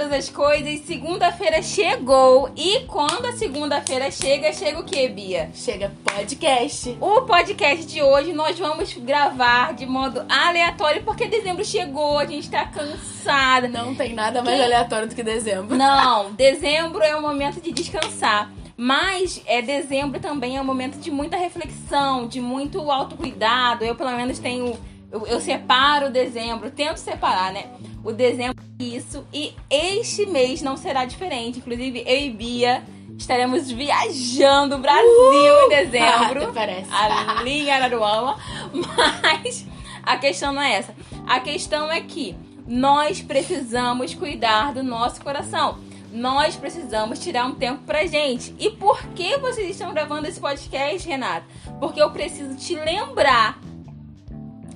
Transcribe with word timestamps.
todas 0.00 0.12
as 0.12 0.30
coisas, 0.30 0.80
segunda-feira 0.86 1.60
chegou. 1.62 2.50
E 2.56 2.80
quando 2.86 3.26
a 3.26 3.32
segunda-feira 3.32 4.10
chega, 4.10 4.50
chega 4.50 4.80
o 4.80 4.84
que, 4.84 5.06
Bia? 5.10 5.50
Chega 5.52 5.92
podcast. 6.02 6.96
O 6.98 7.20
podcast 7.22 7.84
de 7.84 8.02
hoje 8.02 8.32
nós 8.32 8.58
vamos 8.58 8.94
gravar 8.94 9.74
de 9.74 9.84
modo 9.84 10.24
aleatório, 10.26 11.02
porque 11.02 11.26
dezembro 11.26 11.62
chegou, 11.66 12.18
a 12.18 12.24
gente 12.24 12.48
tá 12.50 12.64
cansada. 12.64 13.68
Não 13.68 13.94
tem 13.94 14.14
nada 14.14 14.42
mais 14.42 14.56
Quem- 14.56 14.64
aleatório 14.64 15.06
do 15.06 15.14
que 15.14 15.22
dezembro. 15.22 15.76
Não, 15.76 16.32
dezembro 16.32 17.02
é 17.02 17.14
o 17.14 17.20
momento 17.20 17.60
de 17.60 17.70
descansar. 17.70 18.50
Mas 18.78 19.42
é 19.44 19.60
dezembro 19.60 20.18
também 20.18 20.56
é 20.56 20.62
um 20.62 20.64
momento 20.64 20.96
de 20.98 21.10
muita 21.10 21.36
reflexão, 21.36 22.26
de 22.26 22.40
muito 22.40 22.90
autocuidado. 22.90 23.84
Eu, 23.84 23.94
pelo 23.94 24.12
menos, 24.12 24.38
tenho. 24.38 24.78
Eu, 25.12 25.26
eu 25.26 25.40
separo 25.40 26.08
dezembro, 26.08 26.70
tento 26.70 26.96
separar, 26.96 27.52
né? 27.52 27.64
O 28.02 28.12
dezembro 28.12 28.62
isso. 28.78 29.26
E 29.32 29.54
este 29.68 30.26
mês 30.26 30.62
não 30.62 30.76
será 30.76 31.04
diferente. 31.04 31.58
Inclusive, 31.58 32.02
eu 32.06 32.18
e 32.18 32.30
Bia 32.30 32.82
estaremos 33.18 33.70
viajando 33.70 34.76
o 34.76 34.78
Brasil 34.78 35.66
em 35.66 35.68
dezembro. 35.68 36.44
Até 36.44 36.52
parece. 36.52 36.90
ali 36.90 37.60
em 37.62 37.70
Araruama. 37.70 38.38
Mas 38.72 39.66
a 40.02 40.16
questão 40.16 40.52
não 40.52 40.62
é 40.62 40.76
essa. 40.76 40.94
A 41.26 41.40
questão 41.40 41.90
é 41.90 42.00
que 42.00 42.34
nós 42.66 43.20
precisamos 43.20 44.14
cuidar 44.14 44.72
do 44.72 44.82
nosso 44.82 45.20
coração. 45.20 45.78
Nós 46.12 46.56
precisamos 46.56 47.18
tirar 47.20 47.46
um 47.46 47.54
tempo 47.54 47.82
pra 47.84 48.06
gente. 48.06 48.54
E 48.58 48.70
por 48.70 49.00
que 49.08 49.36
vocês 49.38 49.70
estão 49.70 49.92
gravando 49.92 50.26
esse 50.26 50.40
podcast, 50.40 51.06
Renata? 51.06 51.44
Porque 51.78 52.02
eu 52.02 52.10
preciso 52.10 52.56
te 52.56 52.74
lembrar. 52.74 53.60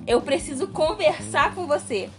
Eu 0.07 0.21
preciso 0.21 0.67
conversar 0.67 1.55
com 1.55 1.65
você 1.65 2.09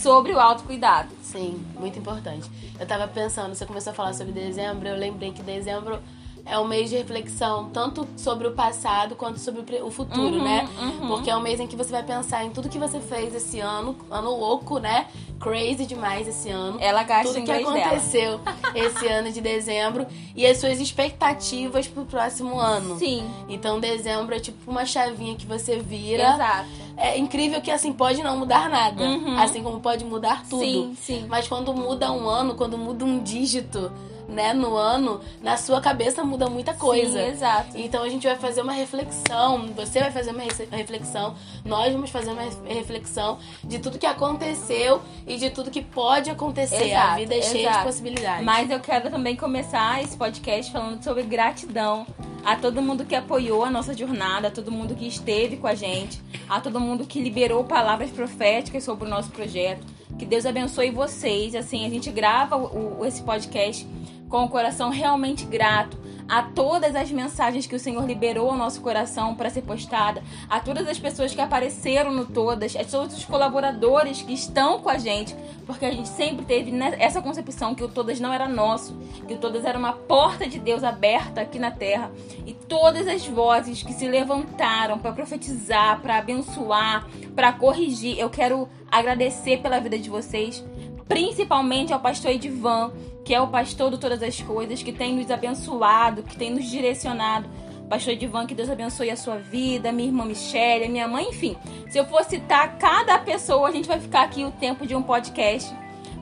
sobre 0.00 0.32
o 0.32 0.40
autocuidado. 0.40 1.10
Sim, 1.22 1.62
muito 1.78 1.98
importante. 1.98 2.50
Eu 2.78 2.86
tava 2.86 3.06
pensando, 3.06 3.54
você 3.54 3.66
começou 3.66 3.90
a 3.92 3.94
falar 3.94 4.14
sobre 4.14 4.32
dezembro, 4.32 4.88
eu 4.88 4.96
lembrei 4.96 5.30
que 5.30 5.42
dezembro 5.42 6.00
é 6.46 6.58
um 6.58 6.66
mês 6.66 6.90
de 6.90 6.96
reflexão, 6.96 7.70
tanto 7.72 8.06
sobre 8.16 8.46
o 8.48 8.52
passado 8.52 9.14
quanto 9.16 9.38
sobre 9.38 9.60
o 9.82 9.90
futuro, 9.90 10.36
Uhum, 10.36 10.44
né? 10.44 10.68
uhum. 10.80 11.08
Porque 11.08 11.30
é 11.30 11.36
um 11.36 11.40
mês 11.40 11.60
em 11.60 11.66
que 11.66 11.76
você 11.76 11.90
vai 11.90 12.02
pensar 12.02 12.44
em 12.44 12.50
tudo 12.50 12.68
que 12.68 12.78
você 12.78 13.00
fez 13.00 13.34
esse 13.34 13.60
ano, 13.60 13.96
ano 14.10 14.30
louco, 14.30 14.78
né? 14.78 15.06
Crazy 15.38 15.86
demais 15.86 16.28
esse 16.28 16.50
ano. 16.50 16.78
Ela 16.80 17.02
gasta 17.02 17.24
tudo 17.32 17.34
que 17.34 17.40
inglês 17.40 17.64
dela. 17.66 17.78
aconteceu 17.78 18.40
esse 18.74 19.06
ano 19.06 19.32
de 19.32 19.40
dezembro 19.40 20.06
e 20.36 20.44
as 20.46 20.58
suas 20.58 20.78
expectativas 20.80 21.86
pro 21.88 22.04
próximo 22.04 22.58
ano. 22.58 22.98
Sim, 22.98 23.24
Então, 23.48 23.80
dezembro 23.80 24.34
é 24.34 24.40
tipo 24.40 24.70
uma 24.70 24.84
chavinha 24.84 25.34
que 25.36 25.46
você 25.46 25.78
vira. 25.78 26.34
exato. 26.34 26.68
É 26.96 27.16
incrível 27.18 27.62
que 27.62 27.70
assim 27.70 27.92
pode 27.94 28.22
não 28.22 28.36
mudar 28.36 28.68
nada, 28.68 29.02
Uhum. 29.02 29.38
assim 29.38 29.62
como 29.62 29.80
pode 29.80 30.04
mudar 30.04 30.44
tudo. 30.48 30.60
Sim, 30.62 30.96
sim. 31.00 31.26
Mas 31.28 31.48
quando 31.48 31.72
muda 31.72 32.12
um 32.12 32.28
ano, 32.28 32.54
quando 32.54 32.76
muda 32.76 33.04
um 33.06 33.22
dígito, 33.22 33.90
né, 34.30 34.54
no 34.54 34.74
ano, 34.76 35.20
na 35.42 35.56
sua 35.56 35.80
cabeça 35.80 36.22
muda 36.24 36.48
muita 36.48 36.72
coisa. 36.72 37.18
Sim, 37.20 37.28
exato. 37.30 37.76
Então 37.76 38.02
a 38.02 38.08
gente 38.08 38.26
vai 38.26 38.36
fazer 38.36 38.62
uma 38.62 38.72
reflexão, 38.72 39.66
você 39.74 40.00
vai 40.00 40.10
fazer 40.12 40.30
uma 40.30 40.42
reflexão, 40.70 41.34
nós 41.64 41.92
vamos 41.92 42.10
fazer 42.10 42.30
uma 42.30 42.42
re- 42.42 42.74
reflexão 42.74 43.38
de 43.64 43.78
tudo 43.78 43.98
que 43.98 44.06
aconteceu 44.06 45.02
e 45.26 45.36
de 45.36 45.50
tudo 45.50 45.70
que 45.70 45.82
pode 45.82 46.30
acontecer. 46.30 46.76
a 46.76 46.86
Exato, 46.86 47.16
vida 47.16 47.34
é 47.34 47.42
cheia 47.42 47.70
de 47.72 47.82
possibilidades. 47.82 48.44
Mas 48.44 48.70
eu 48.70 48.80
quero 48.80 49.10
também 49.10 49.36
começar 49.36 50.02
esse 50.02 50.16
podcast 50.16 50.70
falando 50.70 51.02
sobre 51.02 51.22
gratidão 51.24 52.06
a 52.44 52.56
todo 52.56 52.80
mundo 52.80 53.04
que 53.04 53.14
apoiou 53.14 53.64
a 53.64 53.70
nossa 53.70 53.92
jornada, 53.94 54.48
a 54.48 54.50
todo 54.50 54.70
mundo 54.70 54.94
que 54.94 55.06
esteve 55.06 55.56
com 55.56 55.66
a 55.66 55.74
gente, 55.74 56.20
a 56.48 56.60
todo 56.60 56.80
mundo 56.80 57.04
que 57.06 57.20
liberou 57.20 57.64
palavras 57.64 58.10
proféticas 58.10 58.84
sobre 58.84 59.06
o 59.06 59.10
nosso 59.10 59.30
projeto. 59.30 59.84
Que 60.18 60.24
Deus 60.26 60.44
abençoe 60.44 60.90
vocês. 60.90 61.54
Assim, 61.54 61.86
a 61.86 61.90
gente 61.90 62.10
grava 62.10 62.56
o- 62.56 63.00
o- 63.00 63.06
esse 63.06 63.22
podcast 63.22 63.86
com 64.30 64.44
o 64.44 64.48
coração 64.48 64.88
realmente 64.88 65.44
grato 65.44 65.98
a 66.30 66.44
todas 66.44 66.94
as 66.94 67.10
mensagens 67.10 67.66
que 67.66 67.74
o 67.74 67.78
Senhor 67.78 68.06
liberou 68.06 68.48
ao 68.48 68.56
nosso 68.56 68.80
coração 68.80 69.34
para 69.34 69.50
ser 69.50 69.62
postada, 69.62 70.22
a 70.48 70.60
todas 70.60 70.86
as 70.86 70.96
pessoas 70.96 71.34
que 71.34 71.40
apareceram 71.40 72.12
no 72.12 72.24
Todas, 72.24 72.76
a 72.76 72.84
todos 72.84 73.16
os 73.16 73.24
colaboradores 73.24 74.22
que 74.22 74.32
estão 74.32 74.78
com 74.78 74.88
a 74.88 74.96
gente, 74.96 75.34
porque 75.66 75.84
a 75.84 75.90
gente 75.90 76.08
sempre 76.08 76.44
teve 76.44 76.70
essa 77.00 77.20
concepção 77.20 77.74
que 77.74 77.82
o 77.82 77.88
Todas 77.88 78.20
não 78.20 78.32
era 78.32 78.48
nosso, 78.48 78.96
que 79.26 79.34
o 79.34 79.38
Todas 79.38 79.64
era 79.64 79.76
uma 79.76 79.92
porta 79.92 80.46
de 80.46 80.60
Deus 80.60 80.84
aberta 80.84 81.40
aqui 81.40 81.58
na 81.58 81.72
terra. 81.72 82.12
E 82.46 82.54
todas 82.54 83.08
as 83.08 83.26
vozes 83.26 83.82
que 83.82 83.92
se 83.92 84.06
levantaram 84.06 85.00
para 85.00 85.10
profetizar, 85.10 86.00
para 86.00 86.18
abençoar, 86.18 87.08
para 87.34 87.52
corrigir, 87.52 88.16
eu 88.16 88.30
quero 88.30 88.68
agradecer 88.88 89.58
pela 89.58 89.80
vida 89.80 89.98
de 89.98 90.08
vocês, 90.08 90.64
principalmente 91.10 91.92
ao 91.92 91.98
pastor 91.98 92.30
Edivan, 92.30 92.92
que 93.24 93.34
é 93.34 93.40
o 93.40 93.48
pastor 93.48 93.90
de 93.90 93.98
todas 93.98 94.22
as 94.22 94.40
coisas, 94.40 94.80
que 94.80 94.92
tem 94.92 95.16
nos 95.16 95.28
abençoado, 95.28 96.22
que 96.22 96.36
tem 96.36 96.52
nos 96.52 96.70
direcionado. 96.70 97.48
Pastor 97.88 98.12
Edivan, 98.12 98.46
que 98.46 98.54
Deus 98.54 98.70
abençoe 98.70 99.10
a 99.10 99.16
sua 99.16 99.36
vida, 99.36 99.90
minha 99.90 100.06
irmã 100.06 100.24
Michelle, 100.24 100.88
minha 100.88 101.08
mãe, 101.08 101.28
enfim. 101.28 101.56
Se 101.88 101.98
eu 101.98 102.04
for 102.04 102.22
citar 102.22 102.78
cada 102.78 103.18
pessoa, 103.18 103.68
a 103.68 103.72
gente 103.72 103.88
vai 103.88 103.98
ficar 103.98 104.22
aqui 104.22 104.44
o 104.44 104.52
tempo 104.52 104.86
de 104.86 104.94
um 104.94 105.02
podcast. 105.02 105.74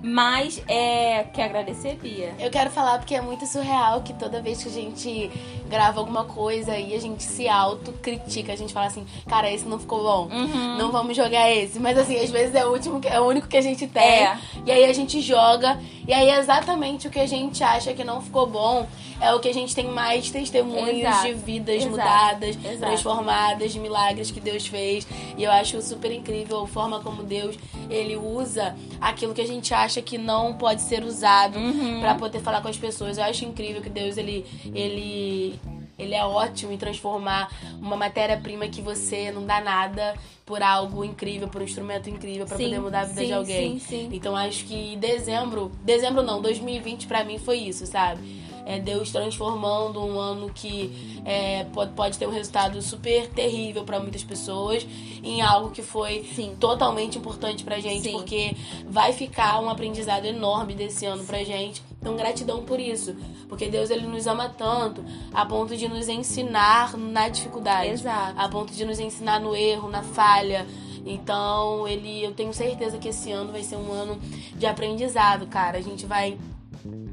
Mas 0.03 0.62
é. 0.69 1.25
Quer 1.32 1.44
agradecer, 1.44 1.97
Bia? 1.97 2.34
Eu 2.38 2.50
quero 2.50 2.70
falar 2.70 2.98
porque 2.98 3.14
é 3.14 3.20
muito 3.20 3.47
surreal 3.47 4.00
que 4.03 4.12
toda 4.14 4.41
vez 4.41 4.62
que 4.62 4.69
a 4.69 4.72
gente 4.72 5.31
grava 5.69 6.00
alguma 6.00 6.25
coisa 6.25 6.76
e 6.78 6.94
a 6.94 7.00
gente 7.00 7.22
se 7.22 7.47
autocritica, 7.48 8.53
a 8.53 8.56
gente 8.56 8.72
fala 8.72 8.87
assim, 8.87 9.04
cara, 9.28 9.50
esse 9.50 9.66
não 9.66 9.78
ficou 9.78 10.03
bom. 10.03 10.28
Uhum. 10.34 10.76
Não 10.78 10.91
vamos 10.92 11.16
jogar 11.16 11.50
esse. 11.50 11.78
Mas 11.78 11.98
assim, 11.98 12.16
às 12.16 12.31
vezes 12.31 12.54
é 12.54 12.64
o 12.64 12.72
último, 12.72 13.00
que- 13.00 13.08
é 13.08 13.20
o 13.20 13.25
único 13.26 13.47
que 13.48 13.56
a 13.56 13.60
gente 13.62 13.87
tem. 13.87 14.03
É. 14.03 14.38
E 14.64 14.70
aí 14.72 14.84
a 14.84 14.92
gente 14.92 15.20
joga. 15.20 15.78
E 16.06 16.12
aí 16.12 16.31
exatamente 16.31 17.06
o 17.06 17.10
que 17.10 17.19
a 17.20 17.26
gente 17.26 17.62
acha 17.62 17.92
que 17.92 18.03
não 18.04 18.20
ficou 18.22 18.47
bom 18.47 18.87
é 19.20 19.34
o 19.34 19.41
que 19.41 19.48
a 19.48 19.53
gente 19.54 19.75
tem 19.75 19.87
mais 19.88 20.31
testemunhos 20.31 21.00
Exato. 21.00 21.26
de 21.26 21.32
vidas 21.34 21.76
Exato. 21.76 21.91
mudadas, 21.91 22.56
Exato. 22.56 22.78
transformadas, 22.78 23.72
de 23.72 23.81
milagres 23.81 24.31
que 24.31 24.41
Deus 24.41 24.66
fez. 24.66 25.06
E 25.37 25.42
eu 25.44 25.50
acho 25.50 25.82
super 25.82 26.10
incrível 26.12 26.62
a 26.62 26.66
forma 26.69 27.00
como 27.00 27.22
Deus 27.25 27.56
ele 27.91 28.16
usa 28.16 28.76
aquilo 29.00 29.34
que 29.34 29.41
a 29.41 29.47
gente 29.47 29.75
acha 29.75 29.88
que 30.03 30.19
não 30.19 30.54
pode 30.54 30.82
ser 30.82 31.03
usado 31.04 31.59
Uhum. 31.59 32.00
Pra 32.00 32.15
poder 32.15 32.41
falar 32.41 32.60
com 32.60 32.69
as 32.69 32.76
pessoas. 32.76 33.19
Eu 33.19 33.25
acho 33.25 33.44
incrível 33.44 33.81
que 33.82 33.88
Deus 33.91 34.16
ele 34.16 34.44
ele 34.75 35.59
ele 35.99 36.15
é 36.15 36.25
ótimo 36.25 36.71
em 36.72 36.76
transformar 36.76 37.50
uma 37.81 37.97
matéria-prima 37.97 38.69
que 38.69 38.81
você 38.81 39.32
não 39.32 39.44
dá 39.44 39.60
nada 39.60 40.15
por 40.47 40.62
algo 40.62 41.04
incrível, 41.04 41.49
por 41.49 41.60
um 41.60 41.65
instrumento 41.65 42.09
incrível 42.09 42.47
pra 42.47 42.56
Sim, 42.56 42.65
poder 42.65 42.81
mudar 42.81 43.00
a 43.00 43.04
vida 43.04 43.21
sim, 43.21 43.26
de 43.26 43.32
alguém. 43.32 43.78
sim, 43.81 43.87
sim. 43.87 44.09
Então 44.12 44.37
acho 44.37 44.65
que 44.65 44.97
dezembro, 44.97 45.72
dezembro 45.82 46.22
não, 46.22 46.41
2020 46.41 47.06
pra 47.09 47.25
mim 47.25 47.38
foi 47.38 47.59
isso, 47.59 47.84
sabe? 47.87 48.20
É 48.69 48.79
Deus 48.79 49.11
transformando 49.11 49.99
um 50.05 50.21
ano 50.21 50.51
que 50.55 51.23
é, 51.25 51.65
pode, 51.73 51.93
pode 51.93 52.19
ter 52.19 52.29
um 52.29 52.31
resultado 52.31 52.83
super 52.83 53.27
terrível 53.29 53.83
pra 53.83 53.99
muitas 53.99 54.23
pessoas 54.23 54.87
em 55.25 55.41
algo 55.41 55.71
que 55.71 55.81
foi 55.81 56.29
Sim. 56.37 56.55
totalmente 56.61 57.17
importante 57.17 57.65
pra 57.65 57.81
gente, 57.81 58.03
Sim. 58.03 58.12
porque 58.12 58.55
vai 58.87 59.15
ficar 59.15 59.59
um 59.62 59.71
aprendizado 59.71 60.27
enorme 60.27 60.75
desse 60.75 61.06
ano 61.06 61.25
pra 61.25 61.43
gente. 61.45 61.83
Então, 61.99 62.15
gratidão 62.15 62.62
por 62.62 62.79
isso. 62.79 63.17
Porque 63.49 63.69
Deus 63.69 63.89
ele 63.89 64.06
nos 64.06 64.27
ama 64.27 64.51
tanto 64.51 65.03
a 65.33 65.47
ponto 65.47 65.75
de 65.75 65.89
nos 65.89 66.06
ensinar 66.06 66.95
na 66.95 67.31
dificuldade. 67.31 67.89
Exato. 67.93 68.35
A 68.39 68.50
ponto 68.50 68.75
de 68.75 68.85
nos 68.85 69.00
ensinar 69.00 69.41
no 69.41 69.56
erro, 69.56 69.89
na 69.89 70.03
falha. 70.03 70.67
Então, 71.06 71.89
ele, 71.89 72.23
eu 72.23 72.35
tenho 72.35 72.53
certeza 72.53 72.99
que 72.99 73.09
esse 73.09 73.33
ano 73.33 73.50
vai 73.50 73.62
ser 73.62 73.77
um 73.77 73.91
ano 73.91 74.21
de 74.55 74.67
aprendizado, 74.67 75.47
cara. 75.47 75.79
A 75.79 75.81
gente 75.81 76.05
vai 76.05 76.37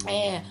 é, 0.08 0.42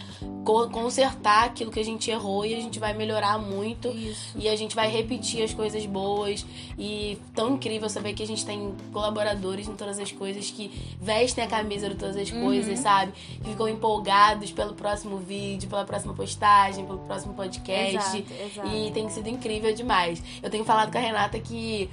co- 0.44 0.68
consertar 0.70 1.44
aquilo 1.46 1.70
que 1.70 1.80
a 1.80 1.84
gente 1.84 2.10
errou 2.10 2.44
e 2.44 2.54
a 2.54 2.60
gente 2.60 2.78
vai 2.78 2.92
melhorar 2.94 3.38
muito. 3.38 3.88
Isso. 3.88 4.36
E 4.36 4.48
a 4.48 4.56
gente 4.56 4.74
vai 4.74 4.88
repetir 4.90 5.42
as 5.42 5.52
coisas 5.54 5.84
boas. 5.86 6.44
E 6.78 7.18
tão 7.34 7.54
incrível 7.54 7.88
saber 7.88 8.12
que 8.14 8.22
a 8.22 8.26
gente 8.26 8.44
tem 8.44 8.74
colaboradores 8.92 9.68
em 9.68 9.74
todas 9.74 9.98
as 9.98 10.10
coisas 10.12 10.50
que 10.50 10.70
vestem 11.00 11.44
a 11.44 11.46
camisa 11.46 11.88
de 11.88 11.94
todas 11.94 12.16
as 12.16 12.30
Uhum. 12.30 12.42
coisas, 12.42 12.78
sabe? 12.80 13.12
Que 13.42 13.50
ficam 13.50 13.68
empolgados 13.68 14.50
pelo 14.52 14.74
próximo 14.74 15.18
vídeo, 15.18 15.68
pela 15.68 15.84
próxima 15.84 16.14
postagem, 16.14 16.84
pelo 16.84 16.98
próximo 17.00 17.34
podcast. 17.34 17.96
Exato, 18.18 18.32
exato. 18.44 18.68
E 18.68 18.90
tem 18.92 19.08
sido 19.10 19.28
incrível 19.28 19.74
demais. 19.74 20.22
Eu 20.42 20.50
tenho 20.50 20.64
falado 20.64 20.90
com 20.90 20.98
a 20.98 21.00
Renata 21.00 21.38
que 21.38 21.88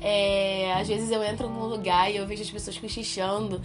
é, 0.00 0.72
às 0.74 0.86
vezes 0.88 1.10
eu 1.10 1.22
entro 1.22 1.48
num 1.48 1.66
lugar 1.66 2.10
e 2.12 2.16
eu 2.16 2.26
vejo 2.26 2.42
as 2.42 2.50
pessoas 2.50 2.78
cochichando. 2.78 3.60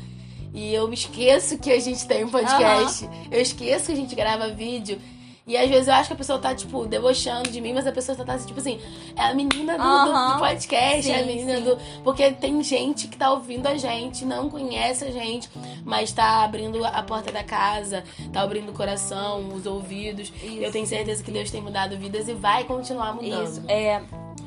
E 0.53 0.73
eu 0.73 0.87
me 0.87 0.93
esqueço 0.93 1.57
que 1.57 1.71
a 1.71 1.79
gente 1.79 2.05
tem 2.07 2.23
um 2.23 2.29
podcast. 2.29 3.09
Eu 3.31 3.41
esqueço 3.41 3.87
que 3.87 3.91
a 3.91 3.95
gente 3.95 4.13
grava 4.15 4.49
vídeo. 4.49 4.99
E 5.45 5.57
às 5.57 5.69
vezes 5.69 5.89
eu 5.89 5.93
acho 5.95 6.07
que 6.07 6.13
a 6.13 6.15
pessoa 6.15 6.39
tá, 6.39 6.55
tipo, 6.55 6.85
debochando 6.85 7.49
de 7.49 7.59
mim, 7.59 7.73
mas 7.73 7.85
a 7.85 7.91
pessoa 7.91 8.17
tá, 8.17 8.37
tipo 8.37 8.57
assim, 8.61 8.79
é 9.13 9.23
a 9.23 9.33
menina 9.33 9.73
do, 9.73 9.83
do- 9.83 9.89
Aham. 9.89 10.33
do 10.35 10.39
podcast, 10.39 11.11
é 11.11 11.15
a 11.15 11.19
Sim, 11.19 11.25
menina 11.25 11.57
sim. 11.57 11.63
do. 11.65 11.77
Porque 12.01 12.31
tem 12.31 12.63
gente 12.63 13.09
que 13.09 13.17
tá 13.17 13.29
ouvindo 13.29 13.67
a 13.67 13.75
gente, 13.75 14.23
não 14.23 14.49
conhece 14.49 15.03
a 15.03 15.11
gente, 15.11 15.49
mas 15.83 16.13
tá 16.13 16.45
abrindo 16.45 16.85
a 16.85 17.03
porta 17.03 17.29
da 17.29 17.43
casa, 17.43 18.05
tá 18.31 18.39
abrindo 18.41 18.69
o 18.69 18.73
coração, 18.73 19.49
os 19.53 19.65
ouvidos. 19.65 20.31
Isso. 20.41 20.59
Eu 20.61 20.71
tenho 20.71 20.87
certeza 20.87 21.21
que 21.21 21.29
Deus 21.29 21.51
tem 21.51 21.61
mudado 21.61 21.97
vidas 21.97 22.29
e 22.29 22.33
vai 22.33 22.63
continuar 22.63 23.13
mudando. 23.13 23.43
Isso. 23.45 23.61
É, 23.67 24.01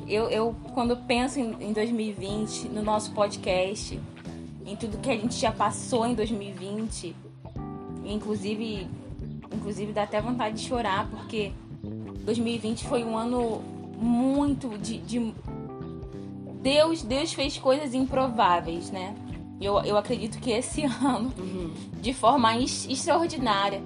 eu, 0.07 0.27
eu, 0.31 0.55
quando 0.73 0.97
penso 0.97 1.39
em, 1.39 1.55
em 1.59 1.73
2020, 1.73 2.69
no 2.69 2.81
nosso 2.81 3.11
podcast, 3.11 3.99
em 4.67 4.75
tudo 4.75 4.97
que 4.97 5.09
a 5.09 5.15
gente 5.15 5.35
já 5.35 5.51
passou 5.51 6.05
em 6.05 6.13
2020, 6.13 7.15
inclusive, 8.05 8.85
inclusive 9.51 9.93
dá 9.93 10.03
até 10.03 10.21
vontade 10.21 10.57
de 10.57 10.67
chorar, 10.67 11.07
porque 11.09 11.53
2020 12.25 12.85
foi 12.85 13.03
um 13.05 13.17
ano 13.17 13.61
muito 13.97 14.77
de, 14.77 14.97
de 14.99 15.33
Deus, 16.61 17.01
Deus 17.01 17.33
fez 17.33 17.57
coisas 17.57 17.93
improváveis, 17.93 18.91
né? 18.91 19.15
Eu, 19.59 19.79
eu 19.79 19.97
acredito 19.97 20.37
que 20.39 20.51
esse 20.51 20.83
ano, 21.01 21.33
uhum. 21.37 21.73
de 22.01 22.13
forma 22.13 22.55
extraordinária, 22.57 23.81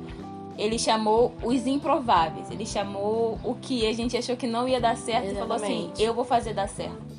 ele 0.57 0.77
chamou 0.77 1.33
os 1.43 1.65
improváveis. 1.65 2.49
Ele 2.51 2.65
chamou 2.65 3.39
o 3.43 3.55
que 3.55 3.87
a 3.87 3.93
gente 3.93 4.17
achou 4.17 4.35
que 4.35 4.47
não 4.47 4.67
ia 4.67 4.81
dar 4.81 4.97
certo 4.97 5.27
Exatamente. 5.27 5.35
e 5.35 5.39
falou 5.39 5.55
assim: 5.55 5.91
eu 5.97 6.13
vou 6.13 6.25
fazer 6.25 6.53
dar 6.53 6.67
certo. 6.67 7.10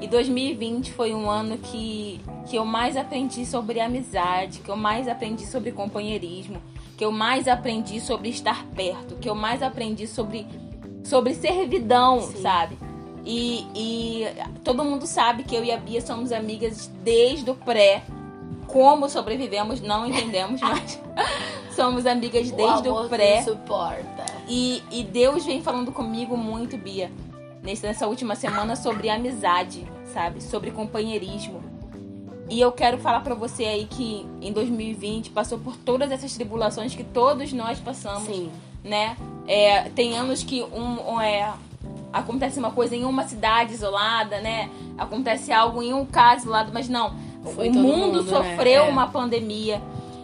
E 0.00 0.06
2020 0.06 0.92
foi 0.92 1.14
um 1.14 1.28
ano 1.28 1.58
que, 1.58 2.20
que 2.48 2.56
eu 2.56 2.64
mais 2.64 2.96
aprendi 2.96 3.44
sobre 3.44 3.80
amizade, 3.80 4.60
que 4.60 4.70
eu 4.70 4.76
mais 4.76 5.06
aprendi 5.06 5.46
sobre 5.46 5.72
companheirismo, 5.72 6.60
que 6.96 7.04
eu 7.04 7.12
mais 7.12 7.46
aprendi 7.46 8.00
sobre 8.00 8.30
estar 8.30 8.64
perto, 8.74 9.16
que 9.16 9.28
eu 9.28 9.34
mais 9.34 9.62
aprendi 9.62 10.06
sobre, 10.06 10.46
sobre 11.04 11.34
servidão, 11.34 12.22
Sim. 12.22 12.40
sabe? 12.40 12.78
E, 13.26 13.66
e 13.74 14.26
todo 14.64 14.82
mundo 14.82 15.06
sabe 15.06 15.44
que 15.44 15.54
eu 15.54 15.62
e 15.62 15.70
a 15.70 15.76
Bia 15.76 16.00
somos 16.00 16.32
amigas 16.32 16.90
desde 17.04 17.50
o 17.50 17.54
pré. 17.54 18.02
Como 18.66 19.08
sobrevivemos, 19.08 19.80
não 19.80 20.06
entendemos, 20.06 20.60
mas 20.62 20.98
somos 21.76 22.06
amigas 22.06 22.50
desde 22.50 22.88
o, 22.88 23.04
o 23.04 23.08
pré. 23.08 23.42
suporta. 23.42 24.24
E, 24.48 24.82
e 24.90 25.04
Deus 25.04 25.44
vem 25.44 25.60
falando 25.62 25.92
comigo 25.92 26.36
muito, 26.36 26.78
Bia, 26.78 27.10
nessa 27.62 28.06
última 28.06 28.34
semana 28.34 28.76
sobre 28.76 29.08
amizade, 29.10 29.86
sabe? 30.12 30.42
Sobre 30.42 30.70
companheirismo. 30.70 31.62
E 32.48 32.60
eu 32.60 32.72
quero 32.72 32.98
falar 32.98 33.20
para 33.20 33.34
você 33.34 33.64
aí 33.64 33.86
que 33.86 34.26
em 34.40 34.52
2020 34.52 35.30
passou 35.30 35.58
por 35.58 35.76
todas 35.76 36.10
essas 36.10 36.34
tribulações 36.34 36.94
que 36.94 37.04
todos 37.04 37.52
nós 37.52 37.78
passamos, 37.78 38.24
Sim. 38.24 38.50
né? 38.82 39.16
É, 39.46 39.82
tem 39.90 40.16
anos 40.18 40.42
que 40.42 40.62
um, 40.62 41.12
um 41.12 41.20
é, 41.20 41.52
acontece 42.12 42.58
uma 42.58 42.72
coisa 42.72 42.96
em 42.96 43.04
uma 43.04 43.22
cidade 43.24 43.72
isolada, 43.72 44.40
né? 44.40 44.68
Acontece 44.98 45.52
algo 45.52 45.80
em 45.80 45.94
um 45.94 46.04
caso 46.04 46.42
isolado, 46.42 46.72
mas 46.72 46.88
não. 46.88 47.14
Foi 47.54 47.68
o 47.68 47.72
mundo, 47.72 48.18
mundo, 48.18 48.22
né? 48.24 48.30
sofreu 48.30 48.82
né? 48.82 48.88
é. 48.88 48.92
uma 48.92 49.06
pandemia. 49.06 49.80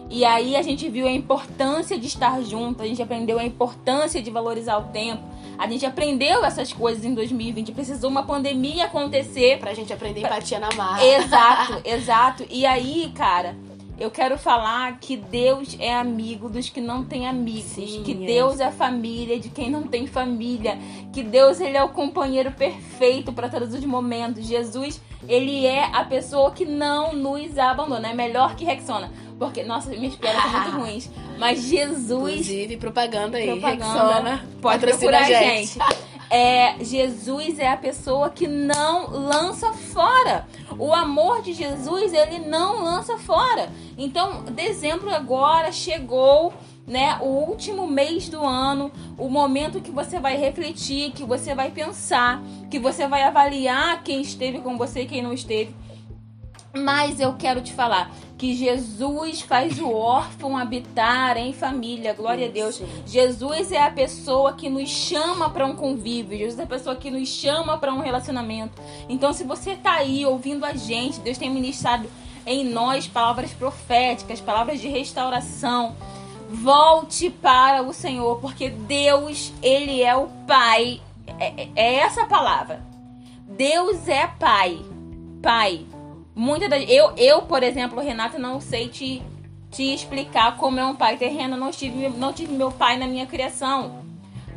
E 0.09 0.23
aí 0.23 0.55
a 0.55 0.61
gente 0.61 0.89
viu 0.89 1.05
a 1.05 1.11
importância 1.11 1.99
de 1.99 2.07
estar 2.07 2.41
junto, 2.41 2.81
a 2.81 2.87
gente 2.87 3.01
aprendeu 3.01 3.37
a 3.37 3.43
importância 3.43 4.21
de 4.21 4.31
valorizar 4.31 4.77
o 4.77 4.83
tempo. 4.83 5.23
A 5.57 5.67
gente 5.67 5.85
aprendeu 5.85 6.45
essas 6.45 6.71
coisas 6.71 7.03
em 7.03 7.13
2020. 7.13 7.71
Precisou 7.71 8.09
uma 8.09 8.23
pandemia 8.23 8.85
acontecer. 8.85 9.59
Pra 9.59 9.73
gente 9.73 9.91
aprender 9.91 10.21
empatia 10.21 10.59
na 10.59 10.71
marra. 10.73 11.03
Exato, 11.03 11.81
exato. 11.83 12.45
E 12.49 12.65
aí, 12.65 13.11
cara, 13.15 13.55
eu 13.99 14.11
quero 14.11 14.37
falar 14.37 14.99
que 14.99 15.17
Deus 15.17 15.75
é 15.79 15.91
amigo 15.91 16.47
dos 16.47 16.69
que 16.69 16.79
não 16.79 17.03
têm 17.03 17.27
amigos, 17.27 17.63
Sim, 17.71 18.03
que 18.05 18.11
é. 18.11 18.27
Deus 18.27 18.59
é 18.59 18.69
família 18.69 19.39
de 19.39 19.49
quem 19.49 19.71
não 19.71 19.83
tem 19.83 20.05
família, 20.05 20.77
que 21.11 21.23
Deus 21.23 21.59
ele 21.59 21.75
é 21.75 21.83
o 21.83 21.89
companheiro 21.89 22.51
perfeito 22.51 23.33
para 23.33 23.49
todos 23.49 23.73
os 23.73 23.83
momentos. 23.83 24.45
Jesus, 24.45 25.01
ele 25.27 25.65
é 25.65 25.85
a 25.85 26.05
pessoa 26.05 26.51
que 26.51 26.63
não 26.63 27.13
nos 27.13 27.57
abandona, 27.57 28.09
é 28.09 28.13
melhor 28.13 28.55
que 28.55 28.63
Rexona. 28.63 29.11
Porque, 29.37 29.63
nossa, 29.63 29.89
minhas 29.91 30.15
piadas 30.15 30.41
são 30.41 30.51
muito 30.51 30.71
ruins. 30.77 31.09
Mas 31.37 31.61
Jesus. 31.63 32.33
Inclusive, 32.33 32.77
propaganda 32.77 33.37
aí. 33.37 33.47
Propaganda. 33.47 33.85
Rexona, 33.85 34.45
pode 34.61 34.85
procurar 34.85 35.21
a 35.21 35.23
gente. 35.23 35.73
gente. 35.73 36.07
É, 36.29 36.83
Jesus 36.83 37.57
é 37.57 37.71
a 37.71 37.77
pessoa 37.77 38.29
que 38.29 38.47
não 38.47 39.09
lança 39.09 39.71
fora. 39.73 40.45
O 40.77 40.93
amor 40.93 41.41
de 41.41 41.53
Jesus, 41.53 42.13
ele 42.13 42.39
não 42.39 42.83
lança 42.83 43.17
fora. 43.17 43.69
Então, 43.97 44.43
dezembro 44.43 45.13
agora 45.13 45.71
chegou, 45.71 46.53
né, 46.85 47.17
o 47.21 47.49
último 47.49 47.87
mês 47.87 48.27
do 48.27 48.43
ano, 48.43 48.91
o 49.17 49.29
momento 49.29 49.79
que 49.79 49.91
você 49.91 50.19
vai 50.19 50.35
refletir, 50.35 51.11
que 51.11 51.23
você 51.23 51.55
vai 51.55 51.71
pensar, 51.71 52.41
que 52.69 52.77
você 52.77 53.07
vai 53.07 53.23
avaliar 53.23 54.03
quem 54.03 54.21
esteve 54.21 54.59
com 54.59 54.77
você 54.77 55.01
e 55.01 55.07
quem 55.07 55.21
não 55.21 55.31
esteve. 55.31 55.73
Mas 56.75 57.19
eu 57.19 57.33
quero 57.33 57.61
te 57.61 57.73
falar 57.73 58.11
que 58.37 58.53
Jesus 58.53 59.41
faz 59.41 59.79
o 59.79 59.91
órfão 59.91 60.55
habitar 60.55 61.37
em 61.37 61.51
família. 61.51 62.13
Glória 62.13 62.47
a 62.47 62.51
Deus. 62.51 62.81
Jesus 63.05 63.71
é 63.71 63.81
a 63.81 63.89
pessoa 63.89 64.53
que 64.53 64.69
nos 64.69 64.89
chama 64.89 65.49
para 65.49 65.65
um 65.65 65.75
convívio. 65.75 66.37
Jesus 66.37 66.59
é 66.59 66.63
a 66.63 66.67
pessoa 66.67 66.95
que 66.95 67.09
nos 67.09 67.27
chama 67.27 67.77
para 67.77 67.93
um 67.93 67.99
relacionamento. 67.99 68.79
Então, 69.09 69.33
se 69.33 69.43
você 69.43 69.71
está 69.71 69.93
aí 69.93 70.25
ouvindo 70.25 70.65
a 70.65 70.73
gente, 70.73 71.19
Deus 71.19 71.37
tem 71.37 71.49
ministrado 71.49 72.07
em 72.45 72.63
nós 72.63 73.07
palavras 73.07 73.51
proféticas, 73.53 74.39
palavras 74.39 74.79
de 74.79 74.87
restauração. 74.87 75.95
Volte 76.49 77.29
para 77.29 77.81
o 77.81 77.91
Senhor, 77.91 78.39
porque 78.39 78.69
Deus, 78.69 79.51
Ele 79.61 80.03
é 80.03 80.15
o 80.15 80.27
Pai. 80.47 81.01
É, 81.39 81.63
é, 81.63 81.69
é 81.75 81.95
essa 81.95 82.25
palavra. 82.25 82.81
Deus 83.49 84.07
é 84.07 84.27
Pai. 84.27 84.79
Pai. 85.41 85.85
Muitas 86.37 86.69
das, 86.69 86.87
eu, 86.87 87.13
eu, 87.17 87.41
por 87.41 87.63
exemplo, 87.63 87.99
Renata, 87.99 88.37
não 88.37 88.61
sei 88.61 88.87
te, 88.89 89.23
te 89.71 89.91
explicar 89.91 90.55
como 90.57 90.79
é 90.79 90.85
um 90.85 90.95
pai 90.95 91.17
terreno. 91.17 91.57
Não 91.57 91.71
tive, 91.71 92.09
não 92.09 92.31
tive 92.31 92.53
meu 92.53 92.71
pai 92.71 92.95
na 92.95 93.07
minha 93.07 93.25
criação. 93.25 94.03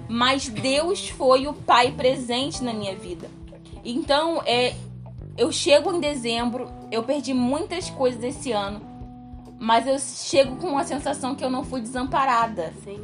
Mas 0.06 0.46
Deus 0.46 1.08
foi 1.08 1.46
o 1.46 1.54
pai 1.54 1.90
presente 1.92 2.62
na 2.62 2.74
minha 2.74 2.94
vida. 2.94 3.30
Então, 3.82 4.42
é, 4.44 4.74
eu 5.38 5.50
chego 5.50 5.90
em 5.90 6.00
dezembro, 6.00 6.70
eu 6.92 7.02
perdi 7.02 7.32
muitas 7.32 7.88
coisas 7.88 8.22
esse 8.22 8.52
ano, 8.52 8.82
mas 9.58 9.86
eu 9.86 9.98
chego 9.98 10.56
com 10.56 10.76
a 10.76 10.84
sensação 10.84 11.34
que 11.34 11.42
eu 11.42 11.48
não 11.48 11.64
fui 11.64 11.80
desamparada. 11.80 12.74
Sim. 12.84 13.02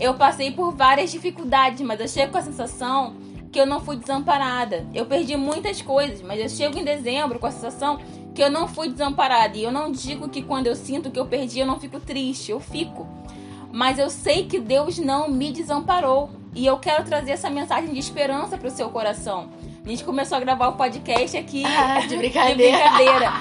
Eu 0.00 0.14
passei 0.14 0.50
por 0.50 0.72
várias 0.72 1.12
dificuldades, 1.12 1.82
mas 1.82 2.00
eu 2.00 2.08
chego 2.08 2.32
com 2.32 2.38
a 2.38 2.42
sensação 2.42 3.16
que 3.54 3.60
eu 3.60 3.66
não 3.66 3.78
fui 3.78 3.96
desamparada. 3.96 4.84
Eu 4.92 5.06
perdi 5.06 5.36
muitas 5.36 5.80
coisas, 5.80 6.20
mas 6.20 6.40
eu 6.40 6.48
chego 6.48 6.76
em 6.76 6.82
dezembro 6.82 7.38
com 7.38 7.46
a 7.46 7.52
sensação 7.52 8.00
que 8.34 8.42
eu 8.42 8.50
não 8.50 8.66
fui 8.66 8.88
desamparada. 8.88 9.56
E 9.56 9.62
eu 9.62 9.70
não 9.70 9.92
digo 9.92 10.28
que 10.28 10.42
quando 10.42 10.66
eu 10.66 10.74
sinto 10.74 11.08
que 11.08 11.20
eu 11.20 11.24
perdi, 11.24 11.60
eu 11.60 11.66
não 11.66 11.78
fico 11.78 12.00
triste, 12.00 12.50
eu 12.50 12.58
fico. 12.58 13.06
Mas 13.72 13.96
eu 13.96 14.10
sei 14.10 14.46
que 14.46 14.58
Deus 14.58 14.98
não 14.98 15.28
me 15.28 15.52
desamparou. 15.52 16.30
E 16.52 16.66
eu 16.66 16.78
quero 16.78 17.04
trazer 17.04 17.30
essa 17.30 17.48
mensagem 17.48 17.92
de 17.92 17.98
esperança 18.00 18.58
para 18.58 18.66
o 18.66 18.72
seu 18.72 18.90
coração. 18.90 19.48
A 19.84 19.88
gente 19.88 20.02
começou 20.02 20.36
a 20.36 20.40
gravar 20.40 20.66
o 20.66 20.72
podcast 20.72 21.36
aqui 21.36 21.62
ah, 21.78 22.00
de 22.00 22.16
brincadeira. 22.18 22.56
de 22.56 22.72
brincadeira. 22.72 23.32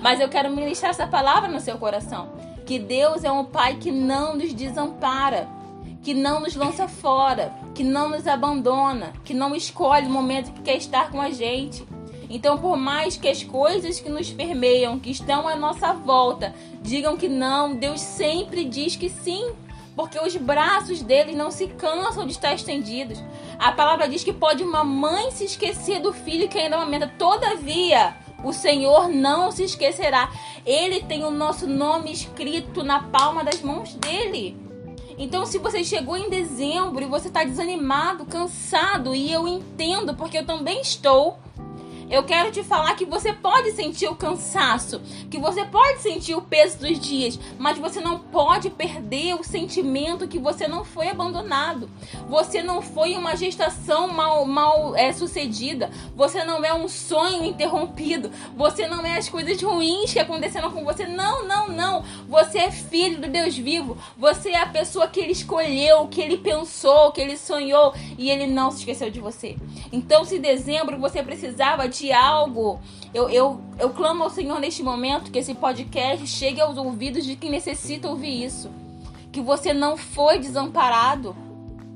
Mas 0.00 0.20
eu 0.20 0.28
quero 0.28 0.48
ministrar 0.54 0.90
essa 0.90 1.08
palavra 1.08 1.50
no 1.50 1.58
seu 1.58 1.76
coração. 1.76 2.28
Que 2.64 2.78
Deus 2.78 3.24
é 3.24 3.32
um 3.32 3.44
Pai 3.44 3.78
que 3.78 3.90
não 3.90 4.36
nos 4.36 4.54
desampara 4.54 5.56
que 6.06 6.14
não 6.14 6.38
nos 6.38 6.54
lança 6.54 6.86
fora, 6.86 7.52
que 7.76 7.84
não 7.84 8.08
nos 8.08 8.26
abandona, 8.26 9.12
que 9.22 9.34
não 9.34 9.54
escolhe 9.54 10.06
o 10.06 10.10
momento 10.10 10.50
que 10.50 10.62
quer 10.62 10.78
estar 10.78 11.10
com 11.10 11.20
a 11.20 11.28
gente. 11.28 11.86
Então, 12.30 12.56
por 12.56 12.74
mais 12.74 13.18
que 13.18 13.28
as 13.28 13.42
coisas 13.42 14.00
que 14.00 14.08
nos 14.08 14.32
permeiam, 14.32 14.98
que 14.98 15.10
estão 15.10 15.46
à 15.46 15.54
nossa 15.54 15.92
volta, 15.92 16.54
digam 16.80 17.18
que 17.18 17.28
não, 17.28 17.76
Deus 17.76 18.00
sempre 18.00 18.64
diz 18.64 18.96
que 18.96 19.10
sim, 19.10 19.52
porque 19.94 20.18
os 20.18 20.34
braços 20.36 21.02
dele 21.02 21.36
não 21.36 21.50
se 21.50 21.66
cansam 21.66 22.24
de 22.24 22.32
estar 22.32 22.54
estendidos. 22.54 23.22
A 23.58 23.70
palavra 23.72 24.08
diz 24.08 24.24
que 24.24 24.32
pode 24.32 24.64
uma 24.64 24.82
mãe 24.82 25.30
se 25.30 25.44
esquecer 25.44 26.00
do 26.00 26.14
filho 26.14 26.48
que 26.48 26.58
ainda 26.58 26.76
amamenta, 26.76 27.12
todavia, 27.18 28.16
o 28.42 28.54
Senhor 28.54 29.06
não 29.10 29.52
se 29.52 29.64
esquecerá. 29.64 30.30
Ele 30.64 31.02
tem 31.02 31.24
o 31.24 31.30
nosso 31.30 31.66
nome 31.66 32.10
escrito 32.10 32.82
na 32.82 33.00
palma 33.00 33.44
das 33.44 33.60
mãos 33.60 33.94
dele. 33.94 34.65
Então, 35.18 35.46
se 35.46 35.58
você 35.58 35.82
chegou 35.82 36.16
em 36.16 36.28
dezembro 36.28 37.02
e 37.02 37.08
você 37.08 37.28
está 37.28 37.42
desanimado, 37.42 38.26
cansado, 38.26 39.14
e 39.14 39.32
eu 39.32 39.48
entendo, 39.48 40.14
porque 40.14 40.38
eu 40.38 40.46
também 40.46 40.80
estou, 40.80 41.38
eu 42.08 42.22
quero 42.22 42.52
te 42.52 42.62
falar 42.62 42.94
que 42.94 43.04
você 43.04 43.32
pode 43.32 43.72
sentir 43.72 44.06
o 44.08 44.14
cansaço, 44.14 45.00
que 45.30 45.38
você 45.38 45.64
pode 45.64 46.00
sentir 46.00 46.34
o 46.34 46.42
peso 46.42 46.78
dos 46.78 47.00
dias, 47.00 47.38
mas 47.58 47.78
você 47.78 48.00
não 48.00 48.18
pode 48.18 48.70
perder 48.70 49.34
o 49.34 49.42
sentimento 49.42 50.28
que 50.28 50.38
você 50.38 50.68
não 50.68 50.84
foi 50.84 51.08
abandonado. 51.08 51.90
Você 52.28 52.62
não 52.62 52.80
foi 52.80 53.14
uma 53.14 53.36
gestação 53.36 54.08
mal, 54.08 54.44
mal 54.44 54.94
é, 54.94 55.12
sucedida. 55.12 55.90
Você 56.14 56.44
não 56.44 56.64
é 56.64 56.72
um 56.72 56.88
sonho 56.88 57.44
interrompido. 57.44 58.30
Você 58.56 58.86
não 58.86 59.04
é 59.04 59.18
as 59.18 59.28
coisas 59.28 59.60
ruins 59.60 60.12
que 60.12 60.20
aconteceram 60.20 60.70
com 60.70 60.84
você. 60.84 61.06
Não, 61.06 61.44
não, 61.46 61.68
não. 61.68 62.04
Você 62.28 62.58
é 62.58 62.70
filho 62.70 63.20
do 63.20 63.28
Deus 63.28 63.56
vivo. 63.56 63.98
Você 64.16 64.50
é 64.50 64.60
a 64.60 64.66
pessoa 64.66 65.08
que 65.08 65.20
ele 65.20 65.32
escolheu, 65.32 66.06
que 66.06 66.20
ele 66.20 66.36
pensou, 66.36 67.10
que 67.10 67.20
ele 67.20 67.36
sonhou 67.36 67.94
e 68.16 68.30
ele 68.30 68.46
não 68.46 68.70
se 68.70 68.78
esqueceu 68.78 69.10
de 69.10 69.20
você. 69.20 69.56
Então, 69.92 70.24
se 70.24 70.36
em 70.36 70.40
dezembro 70.40 70.98
você 70.98 71.22
precisava 71.22 71.88
de 71.88 71.95
de 71.98 72.12
algo. 72.12 72.80
Eu, 73.12 73.28
eu, 73.28 73.60
eu 73.78 73.90
clamo 73.90 74.24
ao 74.24 74.30
Senhor 74.30 74.60
neste 74.60 74.82
momento 74.82 75.30
que 75.30 75.38
esse 75.38 75.54
podcast 75.54 76.26
chegue 76.26 76.60
aos 76.60 76.76
ouvidos 76.76 77.24
de 77.24 77.36
quem 77.36 77.50
necessita 77.50 78.08
ouvir 78.08 78.44
isso. 78.44 78.70
Que 79.32 79.40
você 79.40 79.72
não 79.72 79.96
foi 79.96 80.38
desamparado. 80.38 81.36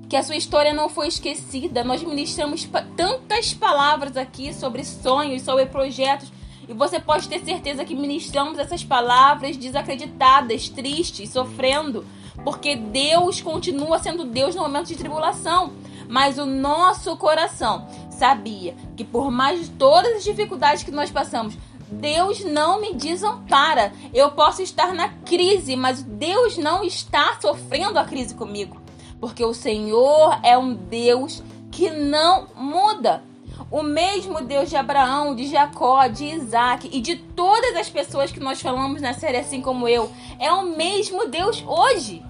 Que 0.09 0.17
a 0.17 0.23
sua 0.23 0.37
história 0.37 0.73
não 0.73 0.89
foi 0.89 1.09
esquecida. 1.09 1.85
Nós 1.85 2.03
ministramos 2.03 2.69
tantas 2.97 3.55
palavras 3.55 4.17
aqui 4.17 4.53
sobre 4.53 4.85
sonhos, 4.85 5.43
sobre 5.43 5.67
projetos. 5.67 6.33
E 6.69 6.73
você 6.73 7.01
pode 7.01 7.29
ter 7.29 7.41
certeza 7.41 7.85
que 7.85 7.95
ministramos 7.95 8.59
essas 8.59 8.85
palavras 8.85 9.57
desacreditadas, 9.57 10.69
tristes, 10.69 11.31
sofrendo, 11.31 12.05
porque 12.45 12.77
Deus 12.77 13.41
continua 13.41 13.99
sendo 13.99 14.25
Deus 14.25 14.55
no 14.55 14.63
momento 14.63 14.87
de 14.87 14.97
tribulação. 14.97 15.73
Mas 16.09 16.39
o 16.39 16.47
nosso 16.47 17.17
coração 17.17 17.87
sabia 18.21 18.75
que 18.97 19.03
por 19.03 19.31
mais 19.31 19.61
de 19.61 19.71
todas 19.71 20.17
as 20.17 20.25
dificuldades 20.25 20.83
que 20.83 20.91
nós 20.91 21.11
passamos, 21.11 21.57
Deus 21.91 22.45
não 22.45 22.79
me 22.79 22.95
desampara. 22.95 23.93
Eu 24.13 24.31
posso 24.33 24.61
estar 24.61 24.95
na 24.95 25.09
crise, 25.09 25.75
mas 25.75 26.03
Deus 26.03 26.59
não 26.59 26.85
está 26.85 27.39
sofrendo 27.41 27.99
a 27.99 28.05
crise 28.05 28.35
comigo. 28.35 28.81
Porque 29.19 29.43
o 29.43 29.55
Senhor 29.55 30.39
é 30.43 30.57
um 30.57 30.75
Deus 30.75 31.43
que 31.73 31.89
não 31.89 32.47
muda. 32.55 33.25
O 33.71 33.83
mesmo 33.83 34.43
Deus 34.43 34.69
de 34.69 34.77
Abraão, 34.77 35.35
de 35.35 35.47
Jacó, 35.47 36.07
de 36.07 36.27
Isaac 36.27 36.91
e 36.93 37.01
de 37.01 37.17
todas 37.17 37.75
as 37.77 37.89
pessoas 37.89 38.31
que 38.31 38.41
nós 38.41 38.61
falamos 38.61 39.01
na 39.01 39.15
série 39.15 39.39
Assim 39.39 39.63
Como 39.63 39.89
Eu, 39.89 40.11
é 40.39 40.53
o 40.53 40.77
mesmo 40.77 41.27
Deus 41.27 41.65
hoje. 41.67 42.23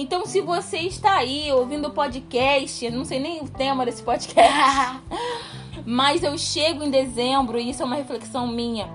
Então, 0.00 0.24
se 0.24 0.40
você 0.40 0.78
está 0.78 1.16
aí 1.16 1.50
ouvindo 1.50 1.88
o 1.88 1.90
podcast, 1.90 2.88
não 2.88 3.04
sei 3.04 3.18
nem 3.18 3.40
o 3.40 3.48
tema 3.48 3.84
desse 3.84 4.00
podcast, 4.00 5.02
mas 5.84 6.22
eu 6.22 6.38
chego 6.38 6.84
em 6.84 6.90
dezembro, 6.90 7.58
e 7.58 7.70
isso 7.70 7.82
é 7.82 7.84
uma 7.84 7.96
reflexão 7.96 8.46
minha, 8.46 8.88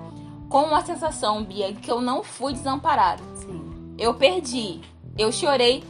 com 0.48 0.74
a 0.74 0.82
sensação, 0.82 1.44
Bia, 1.44 1.74
que 1.74 1.90
eu 1.90 2.00
não 2.00 2.22
fui 2.22 2.54
desamparada. 2.54 3.22
Sim. 3.36 3.94
Eu 3.98 4.14
perdi, 4.14 4.80
eu 5.18 5.30
chorei. 5.30 5.84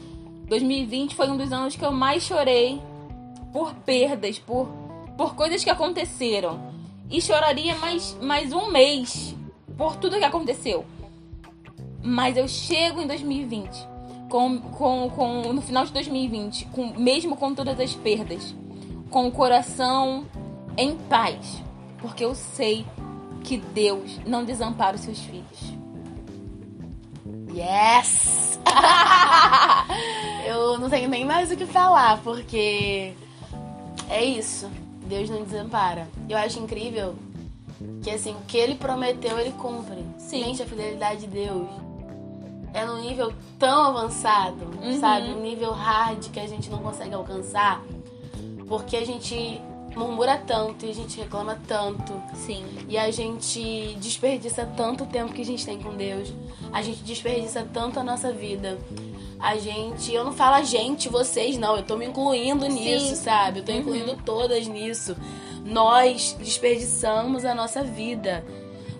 2020 0.48 1.14
foi 1.14 1.30
um 1.30 1.36
dos 1.36 1.52
anos 1.52 1.76
que 1.76 1.84
eu 1.84 1.92
mais 1.92 2.24
chorei 2.24 2.82
por 3.52 3.72
perdas, 3.72 4.40
por, 4.40 4.66
por 5.16 5.36
coisas 5.36 5.62
que 5.62 5.70
aconteceram. 5.70 6.74
E 7.08 7.22
choraria 7.22 7.76
mais, 7.76 8.18
mais 8.20 8.52
um 8.52 8.68
mês 8.68 9.32
por 9.76 9.94
tudo 9.94 10.18
que 10.18 10.24
aconteceu. 10.24 10.84
Mas 12.02 12.36
eu 12.36 12.48
chego 12.48 13.00
em 13.00 13.06
2020 13.06 13.93
com, 14.34 14.58
com, 14.58 15.10
com, 15.10 15.52
no 15.52 15.62
final 15.62 15.84
de 15.84 15.92
2020, 15.92 16.64
com, 16.72 16.92
mesmo 16.98 17.36
com 17.36 17.54
todas 17.54 17.78
as 17.78 17.94
perdas, 17.94 18.52
com 19.08 19.28
o 19.28 19.30
coração 19.30 20.26
em 20.76 20.96
paz, 20.96 21.62
porque 21.98 22.24
eu 22.24 22.34
sei 22.34 22.84
que 23.44 23.58
Deus 23.58 24.18
não 24.26 24.44
desampara 24.44 24.96
os 24.96 25.02
seus 25.02 25.20
filhos. 25.20 25.74
Yes! 27.54 28.58
eu 30.48 30.80
não 30.80 30.90
tenho 30.90 31.08
nem 31.08 31.24
mais 31.24 31.52
o 31.52 31.56
que 31.56 31.64
falar, 31.64 32.20
porque 32.24 33.12
é 34.10 34.24
isso. 34.24 34.68
Deus 35.06 35.30
não 35.30 35.44
desampara. 35.44 36.08
Eu 36.28 36.36
acho 36.38 36.58
incrível 36.58 37.14
que 38.02 38.10
assim, 38.10 38.32
o 38.32 38.44
que 38.48 38.56
ele 38.58 38.74
prometeu, 38.74 39.38
ele 39.38 39.52
cumpre. 39.52 40.04
Sim. 40.18 40.42
Gente, 40.42 40.60
a 40.64 40.66
fidelidade 40.66 41.20
de 41.20 41.26
Deus 41.28 41.68
é 42.74 42.84
num 42.84 43.00
nível 43.00 43.32
tão 43.58 43.84
avançado, 43.84 44.64
Uhum. 44.82 44.98
sabe? 45.00 45.28
Um 45.28 45.40
nível 45.40 45.70
hard 45.72 46.28
que 46.30 46.40
a 46.40 46.46
gente 46.46 46.68
não 46.68 46.78
consegue 46.80 47.14
alcançar. 47.14 47.82
Porque 48.68 48.96
a 48.96 49.06
gente 49.06 49.60
murmura 49.94 50.36
tanto 50.36 50.84
e 50.84 50.90
a 50.90 50.94
gente 50.94 51.18
reclama 51.20 51.56
tanto. 51.68 52.12
Sim. 52.34 52.64
E 52.88 52.98
a 52.98 53.10
gente 53.10 53.94
desperdiça 54.00 54.66
tanto 54.76 55.06
tempo 55.06 55.32
que 55.32 55.42
a 55.42 55.44
gente 55.44 55.64
tem 55.64 55.78
com 55.80 55.94
Deus. 55.96 56.32
A 56.72 56.82
gente 56.82 57.02
desperdiça 57.04 57.66
tanto 57.72 58.00
a 58.00 58.02
nossa 58.02 58.32
vida. 58.32 58.76
A 59.38 59.56
gente, 59.56 60.12
eu 60.12 60.24
não 60.24 60.32
falo 60.32 60.56
a 60.56 60.62
gente, 60.62 61.08
vocês 61.08 61.56
não, 61.58 61.76
eu 61.76 61.82
tô 61.84 61.96
me 61.96 62.06
incluindo 62.06 62.66
nisso, 62.66 63.14
sabe? 63.14 63.60
Eu 63.60 63.64
tô 63.64 63.72
incluindo 63.72 64.16
todas 64.24 64.66
nisso. 64.66 65.14
Nós 65.64 66.34
desperdiçamos 66.40 67.44
a 67.44 67.54
nossa 67.54 67.82
vida. 67.84 68.44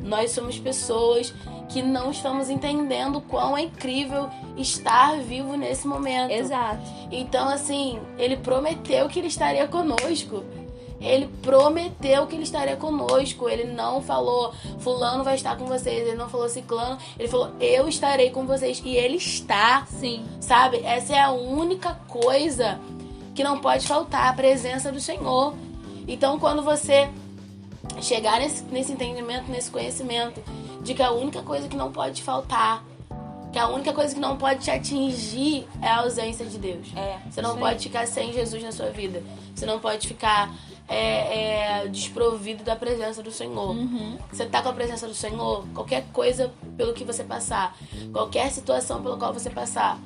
Nós 0.01 0.31
somos 0.33 0.59
pessoas 0.59 1.33
que 1.69 1.83
não 1.83 2.11
estamos 2.11 2.51
entendendo 2.51 3.21
quão 3.21 3.57
é 3.57 3.63
incrível 3.63 4.29
estar 4.57 5.19
vivo 5.19 5.57
nesse 5.57 5.87
momento. 5.87 6.31
Exato. 6.31 6.83
Então, 7.11 7.49
assim, 7.49 8.01
ele 8.19 8.37
prometeu 8.37 9.09
que 9.09 9.19
ele 9.19 9.29
estaria 9.29 9.67
conosco. 9.67 10.45
Ele 11.01 11.29
prometeu 11.43 12.27
que 12.27 12.35
ele 12.35 12.45
estaria 12.45 12.77
conosco. 12.77 13.49
Ele 13.49 13.65
não 13.65 14.01
falou, 14.01 14.55
Fulano 14.79 15.25
vai 15.25 15.35
estar 15.35 15.57
com 15.57 15.67
vocês. 15.67 16.07
Ele 16.07 16.17
não 16.17 16.29
falou 16.29 16.49
Ciclano. 16.49 16.99
Ele 17.19 17.29
falou, 17.29 17.51
eu 17.61 17.89
estarei 17.89 18.31
com 18.31 18.47
vocês. 18.47 18.81
E 18.85 18.97
ele 18.97 19.17
está, 19.17 19.87
Sim. 19.87 20.25
sabe? 20.41 20.79
Essa 20.85 21.15
é 21.15 21.21
a 21.21 21.33
única 21.33 21.95
coisa 22.09 22.81
que 23.35 23.43
não 23.43 23.59
pode 23.59 23.87
faltar 23.87 24.29
a 24.29 24.33
presença 24.33 24.93
do 24.93 25.01
Senhor. 25.01 25.55
Então, 26.07 26.39
quando 26.39 26.63
você 26.63 27.09
chegar 28.01 28.39
nesse, 28.39 28.65
nesse 28.65 28.93
entendimento, 28.93 29.51
nesse 29.51 29.71
conhecimento 29.71 30.41
de 30.85 30.95
que 30.95 31.03
a 31.03 31.11
única 31.11 31.43
coisa 31.43 31.67
que 31.67 31.77
não 31.77 31.91
pode 31.91 32.23
faltar, 32.23 32.85
que 33.51 33.59
a 33.59 33.69
única 33.69 33.93
coisa 33.93 34.15
que 34.15 34.21
não 34.21 34.37
pode 34.37 34.61
te 34.61 34.71
atingir 34.71 35.67
é 35.81 35.89
a 35.89 36.01
ausência 36.01 36.45
de 36.45 36.59
Deus. 36.59 36.89
É. 36.95 37.19
Você 37.31 37.41
não 37.41 37.57
pode 37.57 37.85
ficar 37.85 38.07
sem 38.07 38.33
Jesus 38.33 38.63
na 38.63 38.71
sua 38.71 38.91
vida. 38.91 39.23
Você 39.55 39.65
não 39.65 39.81
pode 39.81 40.07
ficar 40.07 40.53
é, 40.87 41.79
é, 41.83 41.89
desprovido 41.89 42.63
da 42.63 42.77
presença 42.77 43.23
do 43.23 43.31
Senhor. 43.31 43.71
Uhum. 43.71 44.19
Você 44.31 44.45
tá 44.45 44.61
com 44.61 44.69
a 44.69 44.73
presença 44.73 45.07
do 45.07 45.15
Senhor, 45.15 45.65
qualquer 45.73 46.05
coisa 46.13 46.53
pelo 46.77 46.93
que 46.93 47.05
você 47.05 47.25
passar, 47.25 47.77
qualquer 48.13 48.51
situação 48.51 49.03
pela 49.03 49.17
qual 49.17 49.33
você 49.33 49.49
passar, 49.49 49.99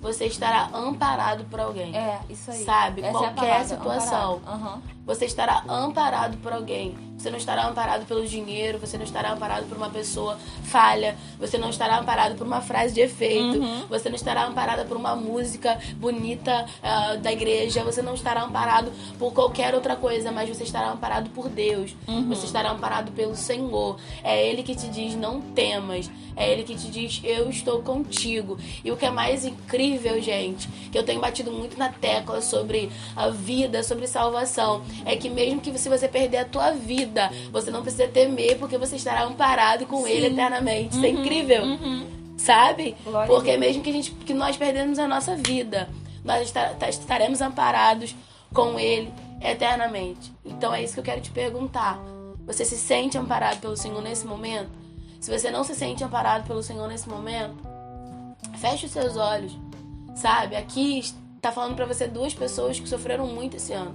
você 0.00 0.26
estará 0.26 0.70
amparado 0.72 1.44
por 1.44 1.58
alguém. 1.58 1.96
É, 1.96 2.20
isso 2.28 2.50
aí. 2.50 2.64
Sabe? 2.64 3.00
Essa 3.02 3.08
é 3.08 3.10
a 3.10 3.12
Qualquer 3.12 3.34
palavra, 3.34 3.64
situação. 3.64 4.40
Aham. 4.46 4.82
Você 5.06 5.24
estará 5.24 5.64
amparado 5.68 6.36
por 6.38 6.52
alguém. 6.52 6.96
Você 7.20 7.28
não 7.28 7.36
estará 7.36 7.66
amparado 7.66 8.06
pelo 8.06 8.26
dinheiro, 8.26 8.78
você 8.78 8.96
não 8.96 9.04
estará 9.04 9.32
amparado 9.32 9.66
por 9.66 9.76
uma 9.76 9.90
pessoa 9.90 10.38
falha, 10.64 11.16
você 11.38 11.58
não 11.58 11.68
estará 11.68 11.98
amparado 11.98 12.34
por 12.34 12.46
uma 12.46 12.62
frase 12.62 12.94
de 12.94 13.00
efeito, 13.02 13.58
Uhum. 13.58 13.86
você 13.88 14.08
não 14.08 14.16
estará 14.16 14.46
amparada 14.46 14.84
por 14.86 14.96
uma 14.96 15.14
música 15.14 15.78
bonita 15.96 16.64
ah, 16.82 17.16
da 17.16 17.30
igreja, 17.30 17.84
você 17.84 18.00
não 18.00 18.14
estará 18.14 18.42
amparado 18.42 18.90
por 19.18 19.32
qualquer 19.34 19.74
outra 19.74 19.96
coisa, 19.96 20.32
mas 20.32 20.48
você 20.48 20.64
estará 20.64 20.90
amparado 20.90 21.28
por 21.30 21.48
Deus. 21.50 21.94
Uhum. 22.08 22.28
Você 22.28 22.46
estará 22.46 22.70
amparado 22.70 23.12
pelo 23.12 23.36
Senhor. 23.36 23.98
É 24.24 24.46
Ele 24.48 24.62
que 24.62 24.74
te 24.74 24.88
diz: 24.88 25.14
não 25.14 25.40
temas. 25.40 26.10
É 26.36 26.50
Ele 26.50 26.62
que 26.62 26.74
te 26.74 26.88
diz: 26.90 27.20
eu 27.22 27.50
estou 27.50 27.82
contigo. 27.82 28.56
E 28.82 28.90
o 28.90 28.96
que 28.96 29.04
é 29.04 29.10
mais 29.10 29.44
incrível, 29.44 30.20
gente, 30.22 30.68
que 30.90 30.96
eu 30.98 31.02
tenho 31.02 31.20
batido 31.20 31.50
muito 31.52 31.76
na 31.78 31.90
tecla 31.90 32.40
sobre 32.40 32.90
a 33.14 33.28
vida, 33.28 33.82
sobre 33.82 34.06
salvação, 34.06 34.82
é 35.04 35.16
que 35.16 35.28
mesmo 35.28 35.60
que 35.60 35.76
se 35.76 35.88
você 35.88 36.08
perder 36.08 36.38
a 36.38 36.44
tua 36.44 36.70
vida, 36.70 37.09
você 37.52 37.70
não 37.70 37.82
precisa 37.82 38.06
temer, 38.08 38.58
porque 38.58 38.78
você 38.78 38.96
estará 38.96 39.24
amparado 39.24 39.86
com 39.86 40.06
Ele 40.06 40.26
eternamente. 40.26 40.96
Isso 40.96 41.04
é 41.04 41.08
incrível 41.08 41.62
Uhum. 41.64 42.06
sabe? 42.36 42.96
Glória 43.04 43.26
Porque 43.32 43.56
mesmo 43.56 43.82
que, 43.82 43.90
a 43.90 43.92
gente, 43.92 44.10
que 44.12 44.32
nós 44.34 44.56
perdemos 44.56 44.98
a 44.98 45.06
nossa 45.08 45.36
vida, 45.36 45.88
nós 46.24 46.50
tá- 46.50 46.74
estaremos 46.88 47.40
amparados 47.40 48.14
com 48.54 48.78
Ele 48.78 49.12
eternamente. 49.40 50.32
Então 50.44 50.72
é 50.74 50.82
isso 50.82 50.94
que 50.94 51.00
eu 51.00 51.04
quero 51.04 51.20
te 51.20 51.30
perguntar. 51.30 51.98
Você 52.46 52.64
se 52.64 52.76
sente 52.76 53.16
amparado 53.18 53.60
pelo 53.60 53.76
Senhor 53.76 54.02
nesse 54.02 54.26
momento? 54.26 54.70
Se 55.20 55.30
você 55.30 55.50
não 55.50 55.62
se 55.64 55.74
sente 55.74 56.02
amparado 56.02 56.46
pelo 56.46 56.62
Senhor 56.62 56.88
nesse 56.88 57.08
momento, 57.08 57.54
feche 58.58 58.86
os 58.86 58.92
seus 58.92 59.16
olhos, 59.16 59.56
sabe? 60.16 60.56
Aqui 60.56 60.98
está 61.36 61.52
falando 61.52 61.76
pra 61.76 61.84
você 61.86 62.06
duas 62.06 62.34
pessoas 62.34 62.80
que 62.80 62.88
sofreram 62.88 63.26
muito 63.26 63.56
esse 63.56 63.72
ano. 63.72 63.94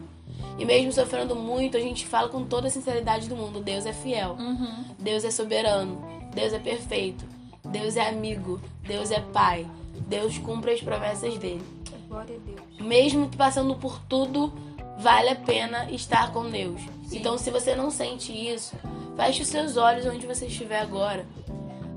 E 0.58 0.66
mesmo 0.66 0.92
sofrendo 0.92 1.36
muito, 1.36 1.76
a 1.76 1.80
gente 1.80 2.06
fala 2.06 2.30
com 2.30 2.46
toda 2.46 2.68
a 2.68 2.72
sinceridade 2.72 3.28
do 3.28 3.36
mundo: 3.36 3.60
Deus 3.60 3.86
é 3.86 3.94
fiel. 3.94 4.36
Uhum. 4.40 4.86
Deus 4.98 5.24
é 5.24 5.32
soberano, 5.32 6.02
Deus 6.34 6.54
é 6.54 6.60
perfeito, 6.60 7.26
Deus 7.64 7.96
é 7.98 8.08
amigo, 8.08 8.62
Deus 8.82 9.12
é 9.12 9.20
pai, 9.20 9.68
Deus 10.08 10.38
cumpre 10.38 10.72
as 10.72 10.82
promessas 10.82 11.38
dele. 11.38 11.64
Glória 12.08 12.36
a 12.36 12.40
Deus. 12.40 12.88
Mesmo 12.88 13.30
passando 13.36 13.76
por 13.76 14.00
tudo, 14.08 14.54
vale 14.98 15.30
a 15.30 15.36
pena 15.36 15.90
estar 15.92 16.32
com 16.32 16.50
Deus. 16.50 16.80
Sim. 17.08 17.18
Então, 17.18 17.38
se 17.38 17.52
você 17.52 17.76
não 17.76 17.92
sente 17.92 18.32
isso, 18.32 18.76
feche 19.16 19.42
os 19.42 19.48
seus 19.48 19.78
olhos 19.78 20.06
onde 20.06 20.26
você 20.26 20.46
estiver 20.46 20.80
agora. 20.80 21.26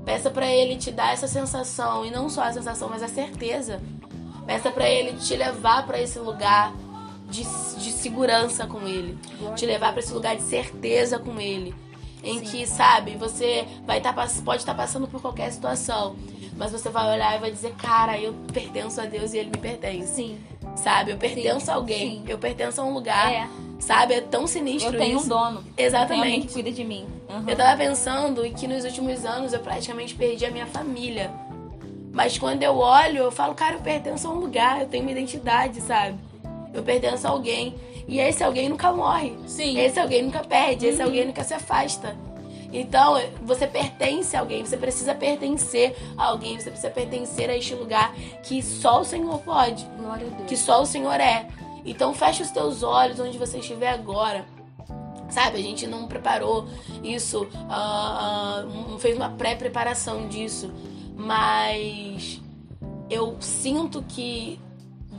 Peça 0.05 0.29
pra 0.29 0.51
ele 0.51 0.75
te 0.75 0.91
dar 0.91 1.13
essa 1.13 1.27
sensação 1.27 2.05
e 2.05 2.11
não 2.11 2.29
só 2.29 2.43
a 2.43 2.53
sensação, 2.53 2.89
mas 2.89 3.03
a 3.03 3.07
certeza. 3.07 3.81
Peça 4.45 4.71
pra 4.71 4.89
ele 4.89 5.13
te 5.17 5.35
levar 5.35 5.85
pra 5.85 6.01
esse 6.01 6.17
lugar 6.17 6.73
de, 7.29 7.43
de 7.43 7.91
segurança 7.91 8.65
com 8.65 8.87
ele, 8.87 9.17
te 9.55 9.65
levar 9.65 9.91
pra 9.91 9.99
esse 9.99 10.13
lugar 10.13 10.35
de 10.35 10.43
certeza 10.43 11.19
com 11.19 11.39
ele, 11.39 11.73
em 12.23 12.39
que 12.41 12.65
sabe 12.67 13.15
você 13.15 13.65
vai 13.85 13.99
estar 13.99 14.13
pode 14.13 14.61
estar 14.61 14.73
passando 14.73 15.07
por 15.07 15.21
qualquer 15.21 15.51
situação, 15.51 16.15
mas 16.57 16.71
você 16.71 16.89
vai 16.89 17.13
olhar 17.13 17.35
e 17.37 17.39
vai 17.39 17.51
dizer, 17.51 17.73
cara, 17.75 18.19
eu 18.19 18.33
pertenço 18.51 18.99
a 18.99 19.05
Deus 19.05 19.33
e 19.33 19.37
ele 19.37 19.49
me 19.49 19.57
pertence. 19.57 20.13
Sim. 20.13 20.37
Sabe? 20.75 21.11
Eu 21.11 21.17
pertenço 21.17 21.65
Sim, 21.65 21.71
a 21.71 21.75
alguém, 21.75 22.09
sim. 22.11 22.23
eu 22.27 22.37
pertenço 22.37 22.81
a 22.81 22.83
um 22.83 22.93
lugar. 22.93 23.31
É. 23.31 23.47
Sabe? 23.79 24.13
É 24.13 24.21
tão 24.21 24.45
sinistro 24.45 24.93
Eu 24.93 24.99
tenho 24.99 25.17
isso. 25.17 25.25
um 25.25 25.29
dono. 25.29 25.63
Tenho 25.63 25.69
alguém 25.69 25.85
Exatamente. 25.85 26.47
que 26.47 26.53
cuida 26.53 26.71
de 26.71 26.83
mim. 26.83 27.07
Uhum. 27.29 27.45
Eu 27.47 27.55
tava 27.55 27.77
pensando 27.77 28.41
que 28.53 28.67
nos 28.67 28.83
últimos 28.83 29.25
anos 29.25 29.53
eu 29.53 29.59
praticamente 29.61 30.15
perdi 30.15 30.45
a 30.45 30.51
minha 30.51 30.65
família. 30.65 31.31
Mas 32.11 32.37
quando 32.37 32.61
eu 32.61 32.77
olho, 32.77 33.19
eu 33.19 33.31
falo, 33.31 33.55
cara, 33.55 33.75
eu 33.75 33.81
pertenço 33.81 34.27
a 34.27 34.31
um 34.31 34.39
lugar, 34.39 34.81
eu 34.81 34.87
tenho 34.87 35.03
uma 35.03 35.11
identidade, 35.11 35.79
sabe? 35.79 36.17
Eu 36.73 36.83
pertenço 36.83 37.27
a 37.27 37.31
alguém. 37.31 37.75
E 38.07 38.19
esse 38.19 38.43
alguém 38.43 38.69
nunca 38.69 38.91
morre. 38.91 39.35
Sim. 39.45 39.77
Esse 39.77 39.99
alguém 39.99 40.23
nunca 40.23 40.43
perde, 40.43 40.87
esse 40.87 41.01
alguém 41.01 41.25
nunca 41.25 41.43
se 41.43 41.53
afasta. 41.53 42.15
Então, 42.71 43.19
você 43.43 43.65
pertence 43.65 44.35
a 44.35 44.41
alguém, 44.41 44.63
você 44.63 44.77
precisa 44.77 45.15
pertencer 45.15 45.95
a 46.17 46.25
alguém, 46.25 46.59
você 46.59 46.69
precisa 46.69 46.91
pertencer 46.91 47.49
a 47.49 47.57
este 47.57 47.73
lugar 47.73 48.13
que 48.43 48.61
só 48.61 49.01
o 49.01 49.03
Senhor 49.03 49.39
pode. 49.39 49.85
Glória 49.97 50.27
a 50.27 50.29
Deus. 50.29 50.49
Que 50.49 50.57
só 50.57 50.81
o 50.81 50.85
Senhor 50.85 51.19
é. 51.19 51.47
Então, 51.85 52.13
feche 52.13 52.43
os 52.43 52.51
teus 52.51 52.83
olhos 52.83 53.19
onde 53.19 53.37
você 53.37 53.57
estiver 53.57 53.89
agora. 53.89 54.45
Sabe, 55.29 55.59
a 55.59 55.61
gente 55.61 55.85
não 55.85 56.07
preparou 56.07 56.67
isso, 57.03 57.43
uh, 57.43 58.65
uh, 58.65 58.89
não 58.89 58.97
fez 58.97 59.15
uma 59.15 59.29
pré-preparação 59.29 60.27
disso, 60.27 60.73
mas 61.15 62.41
eu 63.09 63.37
sinto 63.39 64.03
que 64.07 64.59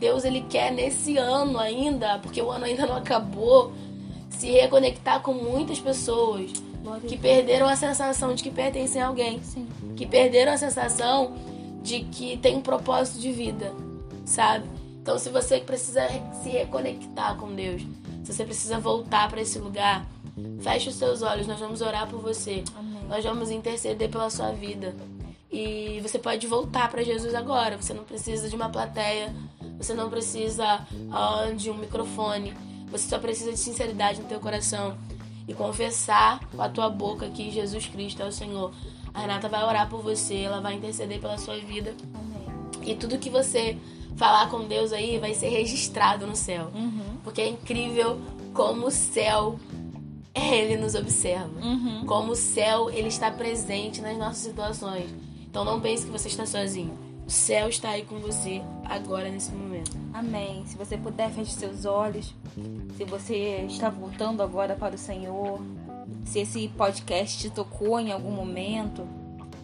Deus 0.00 0.24
ele 0.24 0.40
quer 0.48 0.72
nesse 0.72 1.18
ano 1.18 1.58
ainda, 1.58 2.18
porque 2.18 2.40
o 2.40 2.50
ano 2.50 2.64
ainda 2.64 2.86
não 2.86 2.96
acabou, 2.96 3.72
se 4.30 4.50
reconectar 4.50 5.20
com 5.20 5.34
muitas 5.34 5.78
pessoas 5.78 6.50
que 7.06 7.18
perderam 7.18 7.68
a 7.68 7.76
sensação 7.76 8.34
de 8.34 8.42
que 8.42 8.50
pertencem 8.50 9.02
a 9.02 9.08
alguém, 9.08 9.42
Sim. 9.42 9.68
que 9.94 10.06
perderam 10.06 10.52
a 10.52 10.56
sensação 10.56 11.34
de 11.82 12.00
que 12.04 12.38
tem 12.38 12.56
um 12.56 12.62
propósito 12.62 13.20
de 13.20 13.30
vida, 13.30 13.72
sabe? 14.24 14.64
Então, 15.02 15.18
se 15.18 15.28
você 15.28 15.58
precisa 15.60 16.08
se 16.42 16.48
reconectar 16.48 17.36
com 17.36 17.54
Deus, 17.54 17.82
se 18.24 18.32
você 18.32 18.44
precisa 18.44 18.78
voltar 18.78 19.28
para 19.28 19.42
esse 19.42 19.58
lugar, 19.58 20.06
feche 20.60 20.88
os 20.88 20.94
seus 20.94 21.20
olhos, 21.20 21.46
nós 21.46 21.60
vamos 21.60 21.82
orar 21.82 22.08
por 22.08 22.20
você. 22.20 22.64
Amém. 22.74 23.04
Nós 23.08 23.24
vamos 23.24 23.50
interceder 23.50 24.08
pela 24.08 24.30
sua 24.30 24.52
vida. 24.52 24.94
E 25.50 26.00
você 26.00 26.18
pode 26.18 26.46
voltar 26.46 26.88
para 26.90 27.02
Jesus 27.02 27.34
agora. 27.34 27.76
Você 27.76 27.92
não 27.92 28.04
precisa 28.04 28.48
de 28.48 28.54
uma 28.54 28.68
plateia, 28.68 29.34
você 29.76 29.94
não 29.94 30.08
precisa 30.08 30.86
uh, 30.92 31.54
de 31.54 31.70
um 31.70 31.74
microfone. 31.74 32.54
Você 32.90 33.08
só 33.08 33.18
precisa 33.18 33.50
de 33.52 33.58
sinceridade 33.58 34.20
no 34.20 34.28
teu 34.28 34.40
coração 34.40 34.96
e 35.46 35.54
confessar 35.54 36.40
com 36.50 36.62
a 36.62 36.68
tua 36.68 36.88
boca 36.88 37.28
que 37.28 37.50
Jesus 37.50 37.86
Cristo 37.86 38.22
é 38.22 38.26
o 38.26 38.32
Senhor. 38.32 38.72
A 39.12 39.20
Renata 39.20 39.48
vai 39.48 39.64
orar 39.64 39.88
por 39.88 40.02
você, 40.02 40.36
ela 40.36 40.60
vai 40.60 40.74
interceder 40.74 41.20
pela 41.20 41.38
sua 41.38 41.58
vida. 41.58 41.94
Amém. 42.14 42.90
E 42.90 42.94
tudo 42.94 43.18
que 43.18 43.28
você 43.28 43.76
falar 44.16 44.48
com 44.50 44.66
Deus 44.66 44.92
aí 44.92 45.18
vai 45.18 45.34
ser 45.34 45.48
registrado 45.48 46.26
no 46.26 46.36
céu. 46.36 46.70
Uhum. 46.74 47.16
Porque 47.24 47.40
é 47.40 47.48
incrível 47.48 48.20
como 48.52 48.86
o 48.86 48.90
céu 48.90 49.58
ele 50.34 50.76
nos 50.76 50.94
observa. 50.94 51.50
Uhum. 51.60 52.06
Como 52.06 52.32
o 52.32 52.36
céu 52.36 52.90
ele 52.90 53.08
está 53.08 53.30
presente 53.30 54.00
nas 54.00 54.16
nossas 54.16 54.38
situações. 54.38 55.10
Então 55.50 55.64
não 55.64 55.80
pense 55.80 56.06
que 56.06 56.12
você 56.12 56.28
está 56.28 56.46
sozinho. 56.46 56.96
O 57.26 57.30
céu 57.30 57.68
está 57.68 57.90
aí 57.90 58.04
com 58.04 58.18
você 58.20 58.62
agora 58.84 59.28
nesse 59.28 59.52
momento. 59.52 59.96
Amém. 60.14 60.64
Se 60.66 60.76
você 60.76 60.96
puder, 60.96 61.30
feche 61.30 61.52
seus 61.52 61.84
olhos. 61.84 62.34
Se 62.96 63.04
você 63.04 63.66
está 63.68 63.90
voltando 63.90 64.42
agora 64.42 64.76
para 64.76 64.94
o 64.94 64.98
Senhor, 64.98 65.60
se 66.24 66.38
esse 66.38 66.68
podcast 66.68 67.38
te 67.38 67.50
tocou 67.50 67.98
em 67.98 68.12
algum 68.12 68.30
momento 68.30 69.06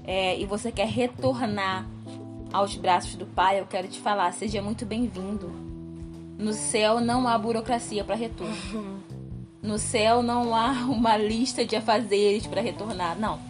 é, 0.04 0.38
e 0.38 0.44
você 0.44 0.72
quer 0.72 0.88
retornar 0.88 1.88
aos 2.52 2.76
braços 2.76 3.14
do 3.14 3.26
Pai, 3.26 3.60
eu 3.60 3.66
quero 3.66 3.86
te 3.86 4.00
falar, 4.00 4.32
seja 4.32 4.60
muito 4.60 4.84
bem-vindo. 4.84 5.52
No 6.36 6.52
céu 6.52 7.00
não 7.00 7.26
há 7.28 7.38
burocracia 7.38 8.04
para 8.04 8.16
retorno. 8.16 9.06
No 9.62 9.78
céu 9.78 10.22
não 10.22 10.54
há 10.54 10.70
uma 10.84 11.16
lista 11.16 11.64
de 11.64 11.74
afazeres 11.74 12.46
para 12.46 12.60
retornar. 12.60 13.18
Não. 13.18 13.40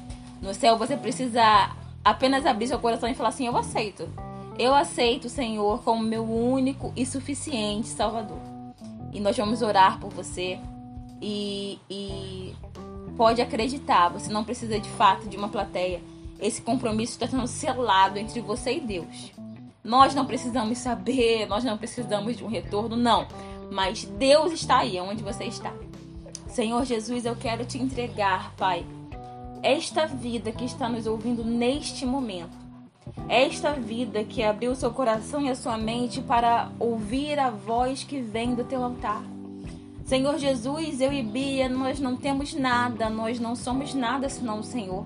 No 0.41 0.55
céu 0.55 0.79
você 0.79 0.97
precisa 0.97 1.77
apenas 2.07 2.47
abrir 2.47 2.69
seu 2.69 2.79
coração 2.79 3.09
e 3.09 3.15
falar 3.15 3.31
assim: 3.31 3.47
Eu 3.47 3.57
aceito. 3.57 4.09
Eu 4.57 4.75
aceito 4.75 5.27
o 5.27 5.31
Senhor 5.31 5.83
como 5.83 6.03
meu 6.03 6.25
único 6.25 6.93
e 6.97 7.05
suficiente 7.05 7.89
Salvador. 7.89 8.39
E 9.13 9.21
nós 9.21 9.37
vamos 9.37 9.61
orar 9.61 9.99
por 9.99 10.11
você. 10.11 10.59
E, 11.21 11.79
e 11.91 12.55
pode 13.17 13.43
acreditar, 13.43 14.09
você 14.09 14.31
não 14.31 14.45
precisa 14.45 14.79
de 14.79 14.89
fato 14.91 15.29
de 15.29 15.37
uma 15.37 15.49
plateia. 15.49 16.01
Esse 16.41 16.63
compromisso 16.63 17.13
está 17.13 17.27
sendo 17.27 17.47
selado 17.47 18.19
entre 18.19 18.41
você 18.41 18.77
e 18.77 18.81
Deus. 18.81 19.33
Nós 19.83 20.15
não 20.15 20.27
precisamos 20.27 20.79
saber, 20.79 21.47
nós 21.47 21.65
não 21.65 21.77
precisamos 21.77 22.37
de 22.37 22.45
um 22.45 22.49
retorno, 22.49 22.97
não. 22.97 23.27
Mas 23.71 24.05
Deus 24.05 24.53
está 24.53 24.79
aí, 24.79 25.01
onde 25.01 25.23
você 25.23 25.45
está. 25.45 25.73
Senhor 26.49 26.85
Jesus, 26.85 27.25
eu 27.25 27.37
quero 27.37 27.65
te 27.65 27.79
entregar, 27.79 28.55
Pai, 28.57 28.85
esta 29.67 30.07
vida 30.07 30.53
que 30.53 30.65
está 30.65 30.89
nos 30.89 31.09
ouvindo 31.09 31.45
neste 31.45 32.07
momento. 32.07 32.57
Esta 33.29 33.73
vida 33.73 34.23
que 34.23 34.41
abriu 34.41 34.77
seu 34.77 34.93
coração 34.93 35.43
e 35.43 35.51
a 35.51 35.57
sua 35.57 35.77
mente 35.77 36.21
para 36.23 36.71
ouvir 36.79 37.37
a 37.41 37.51
voz 37.51 38.05
que 38.05 38.21
vem 38.21 38.55
do 38.55 38.63
teu 38.63 38.85
altar. 38.85 39.25
Senhor 40.05 40.39
Jesus, 40.39 41.01
eu 41.01 41.13
e 41.13 41.21
Bia, 41.21 41.69
nós 41.69 41.99
não 41.99 42.17
temos 42.17 42.55
nada, 42.55 43.11
nós 43.11 43.41
não 43.41 43.57
somos 43.57 43.93
nada 43.93 44.29
senão 44.29 44.61
o 44.61 44.63
Senhor. 44.63 45.05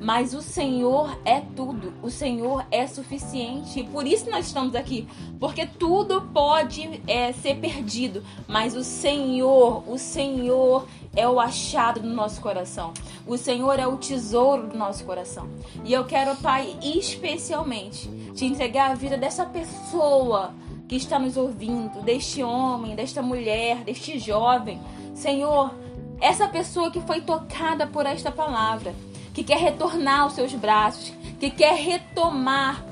Mas 0.00 0.32
o 0.32 0.40
Senhor 0.40 1.18
é 1.24 1.40
tudo, 1.40 1.92
o 2.02 2.10
Senhor 2.10 2.64
é 2.70 2.86
suficiente. 2.86 3.80
E 3.80 3.84
por 3.84 4.06
isso 4.06 4.30
nós 4.30 4.46
estamos 4.46 4.74
aqui. 4.74 5.08
Porque 5.40 5.66
tudo 5.66 6.22
pode 6.22 7.02
é, 7.06 7.32
ser 7.32 7.56
perdido. 7.56 8.22
Mas 8.46 8.74
o 8.74 8.84
Senhor, 8.84 9.82
o 9.88 9.98
Senhor 9.98 10.86
é 11.16 11.28
o 11.28 11.40
achado 11.40 12.00
do 12.00 12.08
nosso 12.08 12.40
coração. 12.40 12.92
O 13.26 13.36
Senhor 13.36 13.78
é 13.78 13.86
o 13.86 13.96
tesouro 13.96 14.68
do 14.68 14.76
nosso 14.76 15.04
coração. 15.04 15.48
E 15.84 15.92
eu 15.92 16.04
quero, 16.04 16.36
Pai, 16.36 16.76
especialmente 16.82 18.08
te 18.34 18.44
entregar 18.44 18.92
a 18.92 18.94
vida 18.94 19.16
dessa 19.16 19.44
pessoa 19.44 20.54
que 20.88 20.96
está 20.96 21.18
nos 21.18 21.36
ouvindo, 21.36 22.02
deste 22.02 22.42
homem, 22.42 22.94
desta 22.94 23.20
mulher, 23.20 23.84
deste 23.84 24.18
jovem. 24.18 24.80
Senhor, 25.14 25.74
essa 26.20 26.48
pessoa 26.48 26.90
que 26.90 27.00
foi 27.00 27.20
tocada 27.20 27.86
por 27.86 28.06
esta 28.06 28.32
palavra 28.32 28.94
que 29.38 29.44
quer 29.44 29.58
retornar 29.58 30.22
aos 30.22 30.32
seus 30.32 30.52
braços, 30.52 31.12
que 31.38 31.48
quer 31.48 31.76
retomar 31.76 32.84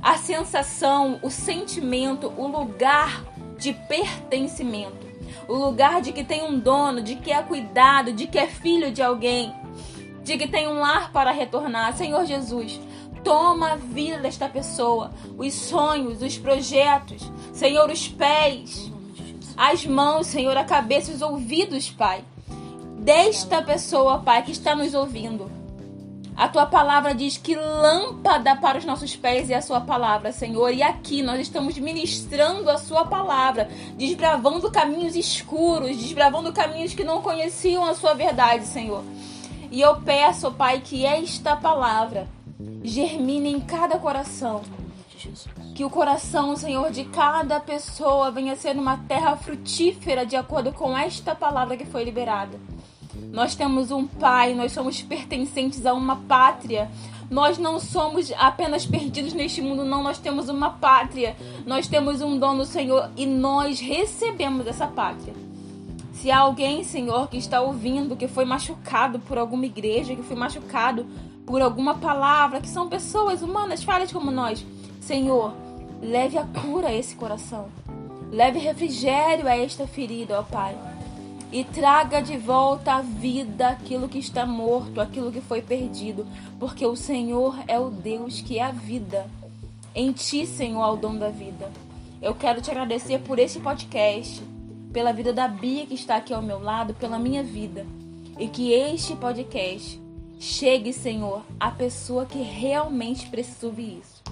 a 0.00 0.16
sensação, 0.16 1.18
o 1.20 1.28
sentimento, 1.28 2.32
o 2.36 2.46
lugar 2.46 3.24
de 3.58 3.72
pertencimento, 3.72 5.04
o 5.48 5.54
lugar 5.54 6.00
de 6.00 6.12
que 6.12 6.22
tem 6.22 6.44
um 6.44 6.56
dono, 6.60 7.02
de 7.02 7.16
que 7.16 7.32
é 7.32 7.42
cuidado, 7.42 8.12
de 8.12 8.28
que 8.28 8.38
é 8.38 8.46
filho 8.46 8.92
de 8.92 9.02
alguém, 9.02 9.52
de 10.22 10.38
que 10.38 10.46
tem 10.46 10.68
um 10.68 10.78
lar 10.78 11.10
para 11.10 11.32
retornar. 11.32 11.96
Senhor 11.96 12.24
Jesus, 12.24 12.80
toma 13.24 13.72
a 13.72 13.76
vida 13.76 14.18
desta 14.18 14.48
pessoa, 14.48 15.10
os 15.36 15.52
sonhos, 15.52 16.22
os 16.22 16.38
projetos, 16.38 17.28
Senhor, 17.52 17.90
os 17.90 18.06
pés, 18.06 18.92
as 19.56 19.84
mãos, 19.84 20.28
Senhor, 20.28 20.56
a 20.56 20.62
cabeça, 20.62 21.10
os 21.10 21.20
ouvidos, 21.20 21.90
Pai, 21.90 22.22
desta 23.00 23.60
pessoa, 23.60 24.20
Pai, 24.20 24.44
que 24.44 24.52
está 24.52 24.76
nos 24.76 24.94
ouvindo. 24.94 25.58
A 26.40 26.48
tua 26.48 26.64
palavra 26.64 27.14
diz 27.14 27.36
que 27.36 27.54
lâmpada 27.54 28.56
para 28.56 28.78
os 28.78 28.84
nossos 28.86 29.14
pés 29.14 29.50
é 29.50 29.56
a 29.56 29.60
sua 29.60 29.78
palavra, 29.78 30.32
Senhor. 30.32 30.72
E 30.72 30.82
aqui 30.82 31.20
nós 31.20 31.38
estamos 31.38 31.76
ministrando 31.76 32.70
a 32.70 32.78
sua 32.78 33.04
palavra, 33.04 33.68
desbravando 33.98 34.70
caminhos 34.70 35.14
escuros, 35.14 35.98
desbravando 35.98 36.50
caminhos 36.50 36.94
que 36.94 37.04
não 37.04 37.20
conheciam 37.20 37.84
a 37.84 37.94
sua 37.94 38.14
verdade, 38.14 38.64
Senhor. 38.64 39.04
E 39.70 39.82
eu 39.82 40.00
peço, 40.00 40.50
Pai, 40.50 40.80
que 40.80 41.04
esta 41.04 41.54
palavra 41.56 42.26
germine 42.82 43.52
em 43.52 43.60
cada 43.60 43.98
coração. 43.98 44.62
Que 45.74 45.84
o 45.84 45.90
coração, 45.90 46.56
Senhor, 46.56 46.90
de 46.90 47.04
cada 47.04 47.60
pessoa 47.60 48.30
venha 48.30 48.56
ser 48.56 48.78
uma 48.78 48.96
terra 48.96 49.36
frutífera 49.36 50.24
de 50.24 50.36
acordo 50.36 50.72
com 50.72 50.96
esta 50.96 51.34
palavra 51.34 51.76
que 51.76 51.84
foi 51.84 52.02
liberada. 52.02 52.58
Nós 53.32 53.54
temos 53.54 53.90
um 53.90 54.06
pai, 54.06 54.54
nós 54.54 54.72
somos 54.72 55.02
pertencentes 55.02 55.86
a 55.86 55.94
uma 55.94 56.16
pátria. 56.16 56.90
Nós 57.30 57.58
não 57.58 57.78
somos 57.78 58.32
apenas 58.36 58.84
perdidos 58.84 59.32
neste 59.32 59.62
mundo, 59.62 59.84
não. 59.84 60.02
Nós 60.02 60.18
temos 60.18 60.48
uma 60.48 60.70
pátria. 60.70 61.36
Nós 61.64 61.86
temos 61.86 62.20
um 62.22 62.38
dono, 62.38 62.64
Senhor, 62.64 63.10
e 63.16 63.26
nós 63.26 63.78
recebemos 63.78 64.66
essa 64.66 64.86
pátria. 64.86 65.34
Se 66.12 66.30
há 66.30 66.40
alguém, 66.40 66.82
Senhor, 66.82 67.28
que 67.28 67.36
está 67.36 67.60
ouvindo, 67.60 68.16
que 68.16 68.28
foi 68.28 68.44
machucado 68.44 69.20
por 69.20 69.38
alguma 69.38 69.64
igreja, 69.64 70.14
que 70.14 70.22
foi 70.22 70.36
machucado 70.36 71.06
por 71.46 71.62
alguma 71.62 71.94
palavra, 71.94 72.60
que 72.60 72.68
são 72.68 72.88
pessoas 72.88 73.42
humanas, 73.42 73.82
falhas 73.82 74.12
como 74.12 74.30
nós, 74.30 74.64
Senhor, 75.00 75.54
leve 76.02 76.36
a 76.36 76.44
cura 76.44 76.88
a 76.88 76.94
esse 76.94 77.14
coração. 77.14 77.68
Leve 78.30 78.58
refrigério 78.58 79.48
a 79.48 79.56
esta 79.56 79.86
ferida, 79.86 80.38
ó 80.38 80.42
Pai 80.42 80.76
e 81.52 81.64
traga 81.64 82.22
de 82.22 82.36
volta 82.36 82.94
à 82.94 83.02
vida 83.02 83.68
aquilo 83.68 84.08
que 84.08 84.18
está 84.18 84.46
morto, 84.46 85.00
aquilo 85.00 85.32
que 85.32 85.40
foi 85.40 85.60
perdido, 85.60 86.26
porque 86.58 86.86
o 86.86 86.94
Senhor 86.94 87.58
é 87.66 87.78
o 87.78 87.90
Deus 87.90 88.40
que 88.40 88.58
é 88.58 88.62
a 88.62 88.70
vida. 88.70 89.26
Em 89.94 90.12
ti, 90.12 90.46
Senhor, 90.46 90.82
é 90.82 90.92
o 90.92 90.96
dom 90.96 91.16
da 91.16 91.28
vida. 91.28 91.70
Eu 92.22 92.34
quero 92.34 92.60
te 92.60 92.70
agradecer 92.70 93.18
por 93.20 93.38
esse 93.38 93.58
podcast, 93.58 94.40
pela 94.92 95.12
vida 95.12 95.32
da 95.32 95.48
Bia 95.48 95.86
que 95.86 95.94
está 95.94 96.16
aqui 96.16 96.32
ao 96.32 96.42
meu 96.42 96.60
lado, 96.60 96.94
pela 96.94 97.18
minha 97.18 97.42
vida. 97.42 97.84
E 98.38 98.46
que 98.46 98.72
este 98.72 99.16
podcast 99.16 100.00
chegue, 100.38 100.92
Senhor, 100.92 101.42
à 101.58 101.70
pessoa 101.70 102.24
que 102.26 102.40
realmente 102.40 103.28
precisa 103.28 103.66
ouvir 103.66 103.98
isso. 103.98 104.22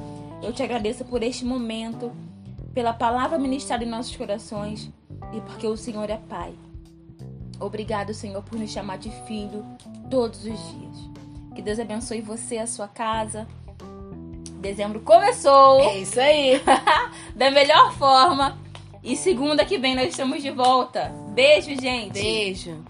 Eu 0.41 0.53
te 0.53 0.63
agradeço 0.63 1.05
por 1.05 1.23
este 1.23 1.45
momento, 1.45 2.13
pela 2.73 2.93
palavra 2.93 3.39
ministrada 3.39 3.83
em 3.83 3.89
nossos 3.89 4.15
corações 4.15 4.89
e 5.35 5.41
porque 5.41 5.67
o 5.67 5.77
Senhor 5.77 6.09
é 6.09 6.17
Pai. 6.17 6.55
Obrigado, 7.61 8.15
Senhor, 8.15 8.43
por 8.43 8.59
nos 8.59 8.71
chamar 8.71 8.99
de 8.99 9.11
filho 9.27 9.65
todos 10.11 10.39
os 10.41 10.45
dias. 10.45 11.11
Que 11.55 11.63
Deus 11.63 11.79
abençoe 11.79 12.21
você 12.21 12.57
e 12.57 12.59
a 12.59 12.67
sua 12.67 12.87
casa. 12.87 13.47
Dezembro 14.61 15.01
começou. 15.01 15.81
É 15.81 15.99
isso 15.99 16.21
aí. 16.21 16.61
da 17.35 17.51
melhor 17.51 17.93
forma. 17.95 18.59
E 19.03 19.17
segunda 19.17 19.65
que 19.65 19.79
vem 19.79 19.95
nós 19.95 20.09
estamos 20.09 20.43
de 20.43 20.51
volta. 20.51 21.13
Beijo, 21.35 21.81
gente. 21.81 22.13
Beijo. 22.13 22.85